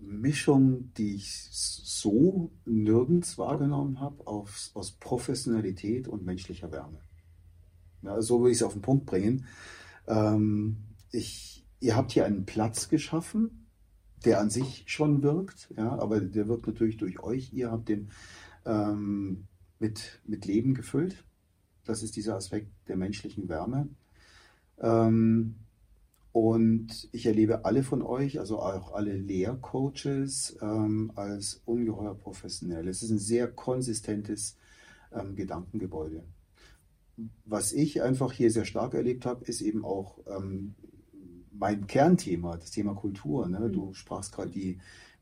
Mischung, 0.00 0.92
die 0.94 1.16
ich 1.16 1.48
so 1.50 2.52
nirgends 2.64 3.36
wahrgenommen 3.36 3.98
habe, 3.98 4.24
aus, 4.28 4.70
aus 4.74 4.92
Professionalität 4.92 6.06
und 6.06 6.24
menschlicher 6.24 6.70
Wärme. 6.70 7.00
Ja, 8.02 8.22
so 8.22 8.44
will 8.44 8.52
ich 8.52 8.58
es 8.58 8.62
auf 8.62 8.74
den 8.74 8.82
Punkt 8.82 9.06
bringen. 9.06 9.46
Ähm, 10.06 10.84
ich, 11.10 11.66
ihr 11.80 11.96
habt 11.96 12.12
hier 12.12 12.24
einen 12.24 12.46
Platz 12.46 12.88
geschaffen, 12.88 13.66
der 14.24 14.40
an 14.40 14.50
sich 14.50 14.84
schon 14.86 15.24
wirkt, 15.24 15.74
ja, 15.76 15.98
aber 15.98 16.20
der 16.20 16.46
wirkt 16.46 16.68
natürlich 16.68 16.96
durch 16.96 17.18
euch. 17.18 17.52
Ihr 17.52 17.72
habt 17.72 17.88
den 17.88 18.12
ähm, 18.64 19.48
mit, 19.80 20.20
mit 20.24 20.44
Leben 20.44 20.74
gefüllt. 20.74 21.24
Das 21.84 22.04
ist 22.04 22.14
dieser 22.14 22.36
Aspekt 22.36 22.70
der 22.86 22.96
menschlichen 22.96 23.48
Wärme. 23.48 23.88
Ähm, 24.80 25.56
und 26.32 27.08
ich 27.12 27.26
erlebe 27.26 27.64
alle 27.64 27.82
von 27.82 28.02
euch, 28.02 28.38
also 28.38 28.60
auch 28.60 28.92
alle 28.92 29.16
Lehrcoaches, 29.16 30.58
ähm, 30.60 31.10
als 31.16 31.62
ungeheuer 31.64 32.14
professionell. 32.14 32.86
Es 32.86 33.02
ist 33.02 33.10
ein 33.10 33.18
sehr 33.18 33.48
konsistentes 33.48 34.58
ähm, 35.12 35.34
Gedankengebäude. 35.36 36.22
Was 37.44 37.72
ich 37.72 38.02
einfach 38.02 38.32
hier 38.32 38.52
sehr 38.52 38.66
stark 38.66 38.94
erlebt 38.94 39.26
habe, 39.26 39.44
ist 39.46 39.60
eben 39.60 39.84
auch 39.84 40.20
ähm, 40.28 40.76
mein 41.52 41.86
Kernthema, 41.86 42.56
das 42.56 42.70
Thema 42.70 42.94
Kultur. 42.94 43.46
Ne? 43.48 43.60
Mhm. 43.60 43.72
Du 43.72 43.92
sprachst 43.94 44.32
gerade 44.32 44.50
die, 44.50 44.78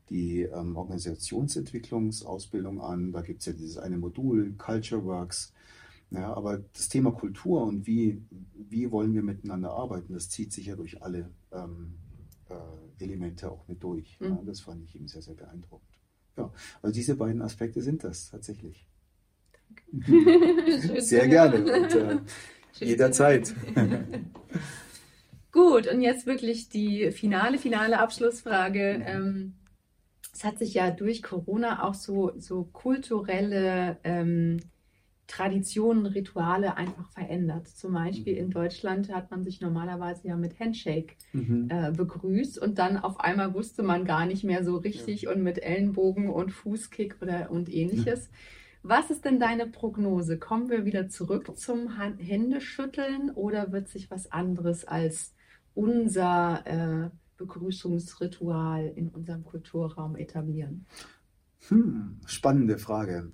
die 0.09 0.43
ähm, 0.43 0.77
Organisationsentwicklungsausbildung 0.77 2.79
an. 2.81 3.11
Da 3.11 3.21
gibt 3.21 3.39
es 3.39 3.47
ja 3.47 3.53
dieses 3.53 3.77
eine 3.77 3.97
Modul, 3.97 4.53
Culture 4.57 5.03
Works. 5.03 5.51
Ja, 6.09 6.33
aber 6.33 6.59
das 6.73 6.87
Thema 6.87 7.11
Kultur 7.11 7.63
und 7.63 7.85
wie, 7.85 8.21
wie 8.53 8.91
wollen 8.91 9.13
wir 9.13 9.23
miteinander 9.23 9.71
arbeiten, 9.71 10.13
das 10.13 10.29
zieht 10.29 10.53
sich 10.53 10.67
ja 10.67 10.75
durch 10.75 11.01
alle 11.01 11.29
ähm, 11.51 11.95
äh, 12.49 13.03
Elemente 13.03 13.51
auch 13.51 13.67
mit 13.67 13.83
durch. 13.83 14.17
Mhm. 14.19 14.27
Ja, 14.27 14.41
das 14.45 14.61
fand 14.61 14.83
ich 14.83 14.95
eben 14.95 15.07
sehr, 15.07 15.21
sehr 15.21 15.35
beeindruckend. 15.35 15.99
Ja, 16.37 16.51
also 16.81 16.93
diese 16.93 17.15
beiden 17.15 17.41
Aspekte 17.41 17.81
sind 17.81 18.03
das 18.03 18.29
tatsächlich. 18.29 18.87
sehr 20.99 21.27
gerne 21.27 21.59
und 21.59 21.95
äh, 21.95 22.19
jederzeit. 22.73 23.53
Gut, 25.51 25.87
und 25.87 26.01
jetzt 26.01 26.25
wirklich 26.25 26.69
die 26.69 27.11
finale, 27.11 27.57
finale 27.57 27.99
Abschlussfrage. 27.99 28.97
Mhm. 28.99 29.05
Ähm, 29.05 29.53
es 30.33 30.43
hat 30.43 30.59
sich 30.59 30.75
ja 30.75 30.91
durch 30.91 31.23
Corona 31.23 31.83
auch 31.83 31.95
so, 31.95 32.31
so 32.37 32.63
kulturelle 32.63 33.97
ähm, 34.03 34.59
Traditionen, 35.27 36.05
Rituale 36.05 36.77
einfach 36.77 37.09
verändert. 37.11 37.67
Zum 37.67 37.93
Beispiel 37.93 38.33
mhm. 38.33 38.39
in 38.39 38.49
Deutschland 38.49 39.13
hat 39.13 39.29
man 39.29 39.43
sich 39.43 39.59
normalerweise 39.59 40.29
ja 40.29 40.37
mit 40.37 40.59
Handshake 40.59 41.15
mhm. 41.33 41.67
äh, 41.69 41.91
begrüßt 41.91 42.57
und 42.57 42.79
dann 42.79 42.97
auf 42.97 43.19
einmal 43.19 43.53
wusste 43.53 43.83
man 43.83 44.05
gar 44.05 44.25
nicht 44.25 44.45
mehr 44.45 44.63
so 44.63 44.77
richtig 44.77 45.23
ja. 45.23 45.31
und 45.31 45.43
mit 45.43 45.61
Ellenbogen 45.61 46.29
und 46.29 46.51
Fußkick 46.51 47.17
oder 47.21 47.51
und 47.51 47.71
ähnliches. 47.71 48.29
Was 48.83 49.09
ist 49.09 49.25
denn 49.25 49.37
deine 49.37 49.67
Prognose? 49.67 50.39
Kommen 50.39 50.69
wir 50.69 50.85
wieder 50.85 51.09
zurück 51.09 51.57
zum 51.57 51.89
Händeschütteln 52.19 53.31
oder 53.31 53.73
wird 53.73 53.89
sich 53.89 54.09
was 54.09 54.31
anderes 54.31 54.85
als 54.85 55.33
unser 55.73 56.63
äh, 56.65 57.09
Begrüßungsritual 57.35 58.93
in 58.95 59.09
unserem 59.09 59.43
Kulturraum 59.43 60.15
etablieren? 60.15 60.85
Hm, 61.69 62.19
spannende 62.25 62.77
Frage. 62.77 63.31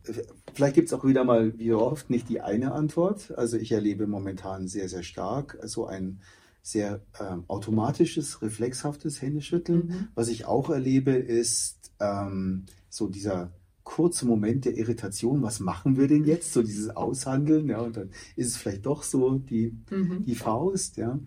Vielleicht 0.54 0.76
gibt 0.76 0.88
es 0.88 0.94
auch 0.94 1.06
wieder 1.06 1.24
mal, 1.24 1.58
wie 1.60 1.74
oft, 1.74 2.10
nicht 2.10 2.30
die 2.30 2.42
eine 2.42 2.72
Antwort. 2.72 3.38
Also 3.38 3.58
ich 3.58 3.72
erlebe 3.72 4.08
momentan 4.08 4.68
sehr, 4.68 4.90
sehr 4.90 5.04
stark 5.04 5.58
so 5.64 5.86
ein 5.86 6.20
sehr 6.62 7.02
ähm, 7.20 7.44
automatisches, 7.48 8.42
reflexhaftes 8.42 9.22
Händeschütteln. 9.22 9.88
Mhm. 9.88 10.08
Was 10.16 10.30
ich 10.30 10.46
auch 10.46 10.70
erlebe, 10.70 11.12
ist 11.12 11.92
ähm, 12.00 12.66
so 12.90 13.10
dieser 13.10 13.52
kurze 13.84 14.26
Moment 14.26 14.64
der 14.64 14.78
Irritation, 14.78 15.44
was 15.44 15.60
machen 15.60 15.98
wir 15.98 16.08
denn 16.08 16.24
jetzt? 16.24 16.54
So 16.54 16.64
dieses 16.64 16.90
Aushandeln, 16.96 17.68
ja, 17.68 17.80
und 17.80 17.98
dann 17.98 18.12
ist 18.38 18.48
es 18.48 18.58
vielleicht 18.58 18.86
doch 18.86 19.04
so 19.04 19.38
die, 19.38 19.78
mhm. 19.92 20.24
die 20.26 20.36
Faust, 20.36 20.96
ja. 20.96 21.20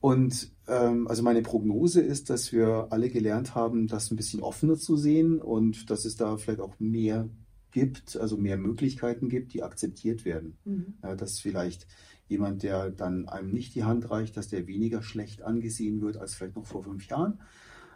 Und 0.00 0.52
also 0.72 1.22
meine 1.22 1.42
Prognose 1.42 2.00
ist, 2.00 2.28
dass 2.28 2.52
wir 2.52 2.88
alle 2.90 3.08
gelernt 3.08 3.54
haben, 3.54 3.86
das 3.86 4.10
ein 4.10 4.16
bisschen 4.16 4.40
offener 4.42 4.76
zu 4.76 4.96
sehen 4.96 5.40
und 5.40 5.90
dass 5.90 6.04
es 6.04 6.16
da 6.16 6.36
vielleicht 6.36 6.60
auch 6.60 6.74
mehr 6.80 7.28
gibt, 7.70 8.16
also 8.16 8.36
mehr 8.36 8.56
Möglichkeiten 8.56 9.28
gibt, 9.28 9.52
die 9.52 9.62
akzeptiert 9.62 10.24
werden. 10.24 10.56
Mhm. 10.64 10.94
Dass 11.16 11.38
vielleicht 11.38 11.86
jemand, 12.28 12.62
der 12.62 12.90
dann 12.90 13.28
einem 13.28 13.52
nicht 13.52 13.74
die 13.74 13.84
Hand 13.84 14.10
reicht, 14.10 14.36
dass 14.36 14.48
der 14.48 14.66
weniger 14.66 15.02
schlecht 15.02 15.42
angesehen 15.42 16.00
wird 16.00 16.16
als 16.16 16.34
vielleicht 16.34 16.56
noch 16.56 16.66
vor 16.66 16.82
fünf 16.82 17.06
Jahren, 17.06 17.40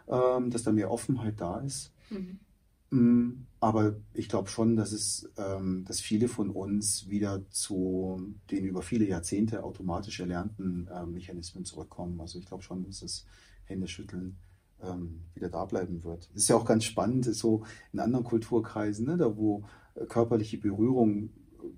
ähm, 0.07 0.49
dass 0.49 0.63
da 0.63 0.71
mehr 0.71 0.91
Offenheit 0.91 1.41
da 1.41 1.59
ist. 1.59 1.91
Mhm. 2.09 2.39
Mm, 2.91 3.45
aber 3.59 3.95
ich 4.13 4.27
glaube 4.27 4.49
schon, 4.49 4.75
dass 4.75 4.91
es, 4.91 5.29
ähm, 5.37 5.85
dass 5.87 6.01
viele 6.01 6.27
von 6.27 6.49
uns 6.49 7.09
wieder 7.09 7.49
zu 7.49 8.33
den 8.49 8.65
über 8.65 8.81
viele 8.81 9.05
Jahrzehnte 9.05 9.63
automatisch 9.63 10.19
erlernten 10.19 10.87
äh, 10.87 11.05
Mechanismen 11.05 11.65
zurückkommen. 11.65 12.19
Also 12.19 12.37
ich 12.37 12.45
glaube 12.45 12.63
schon, 12.63 12.83
dass 12.83 12.99
das 12.99 13.25
Händeschütteln 13.65 14.37
ähm, 14.83 15.21
wieder 15.33 15.49
da 15.49 15.65
bleiben 15.65 16.03
wird. 16.03 16.29
Das 16.33 16.43
ist 16.43 16.49
ja 16.49 16.55
auch 16.55 16.65
ganz 16.65 16.83
spannend, 16.83 17.25
so 17.25 17.63
in 17.93 17.99
anderen 17.99 18.25
Kulturkreisen, 18.25 19.05
ne, 19.05 19.17
da 19.17 19.37
wo 19.37 19.63
äh, 19.95 20.05
körperliche 20.05 20.57
Berührung 20.57 21.29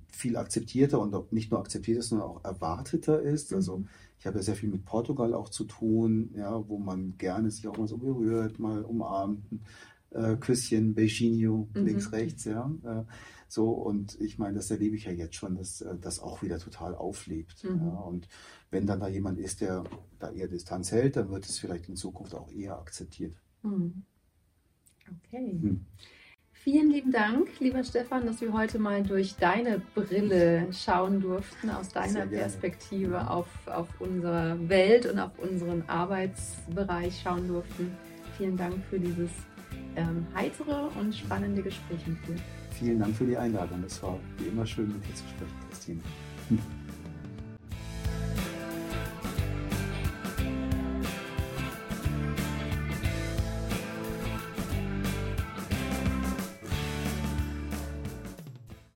viel 0.08 0.38
akzeptierter 0.38 1.00
und 1.00 1.34
nicht 1.34 1.52
nur 1.52 1.60
akzeptierter, 1.60 2.02
sondern 2.02 2.28
auch 2.28 2.44
erwarteter 2.44 3.22
ist. 3.22 3.54
Also 3.54 3.80
mhm. 3.80 3.88
ich 4.20 4.26
habe 4.26 4.38
ja 4.38 4.44
sehr 4.44 4.56
viel 4.56 4.70
mit 4.70 4.86
Portugal 4.86 5.34
auch 5.34 5.50
zu 5.50 5.66
tun, 5.66 6.32
ja, 6.36 6.68
wo 6.68 6.78
man 6.78 7.18
gerne 7.18 7.52
sich 7.52 7.68
auch 7.68 7.78
mal 7.78 7.88
so 7.88 7.98
berührt, 7.98 8.60
mal 8.60 8.84
umarmt, 8.84 9.44
äh, 10.14 10.36
Küsschen, 10.38 10.94
Beijinho, 10.94 11.68
mhm. 11.74 11.86
links, 11.86 12.12
rechts, 12.12 12.46
ja. 12.46 12.72
Äh, 12.84 13.04
so, 13.48 13.70
und 13.70 14.20
ich 14.20 14.40
meine, 14.40 14.56
das 14.56 14.72
erlebe 14.72 14.96
ich 14.96 15.06
ja 15.06 15.12
jetzt 15.12 15.36
schon, 15.36 15.56
dass 15.56 15.82
äh, 15.82 15.96
das 16.00 16.20
auch 16.20 16.42
wieder 16.42 16.58
total 16.58 16.96
auflebt. 16.96 17.64
Mhm. 17.64 17.82
Ja. 17.86 18.00
Und 18.00 18.28
wenn 18.72 18.88
dann 18.88 19.00
da 19.00 19.08
jemand 19.08 19.40
ist, 19.40 19.62
der 19.62 19.84
da 20.20 20.32
eher 20.32 20.48
Distanz 20.48 20.92
hält, 20.92 21.18
dann 21.18 21.30
wird 21.30 21.46
es 21.46 21.60
vielleicht 21.60 21.88
in 21.88 21.96
Zukunft 21.96 22.34
auch 22.34 22.52
eher 22.52 22.80
akzeptiert. 22.80 23.36
Mhm. 23.62 24.04
Okay. 25.28 25.60
Hm. 25.62 25.86
Vielen 26.64 26.92
lieben 26.92 27.12
Dank, 27.12 27.60
lieber 27.60 27.84
Stefan, 27.84 28.26
dass 28.26 28.40
wir 28.40 28.54
heute 28.54 28.80
mal 28.80 29.04
durch 29.04 29.36
deine 29.36 29.82
Brille 29.94 30.72
schauen 30.72 31.20
durften, 31.20 31.70
aus 31.70 31.90
deiner 31.90 32.26
Perspektive 32.26 33.30
auf, 33.30 33.48
auf 33.68 33.90
unsere 34.00 34.58
Welt 34.70 35.06
und 35.06 35.20
auf 35.20 35.38
unseren 35.40 35.82
Arbeitsbereich 35.84 37.20
schauen 37.22 37.50
durften. 37.50 37.92
Vielen 38.38 38.56
Dank 38.56 38.82
für 38.86 38.98
dieses 38.98 39.30
ähm, 39.96 40.26
heitere 40.36 40.90
und 41.00 41.16
spannende 41.16 41.62
Gespräch 41.62 42.06
mit 42.08 42.18
dir. 42.28 42.36
Vielen 42.72 43.00
Dank 43.00 43.16
für 43.16 43.26
die 43.26 43.38
Einladung. 43.38 43.84
Es 43.86 44.02
war 44.02 44.18
wie 44.38 44.46
immer 44.46 44.66
schön, 44.66 44.88
mit 44.88 45.08
dir 45.08 45.16
zu 45.16 45.24
sprechen, 45.28 45.70
Christine. 45.70 46.02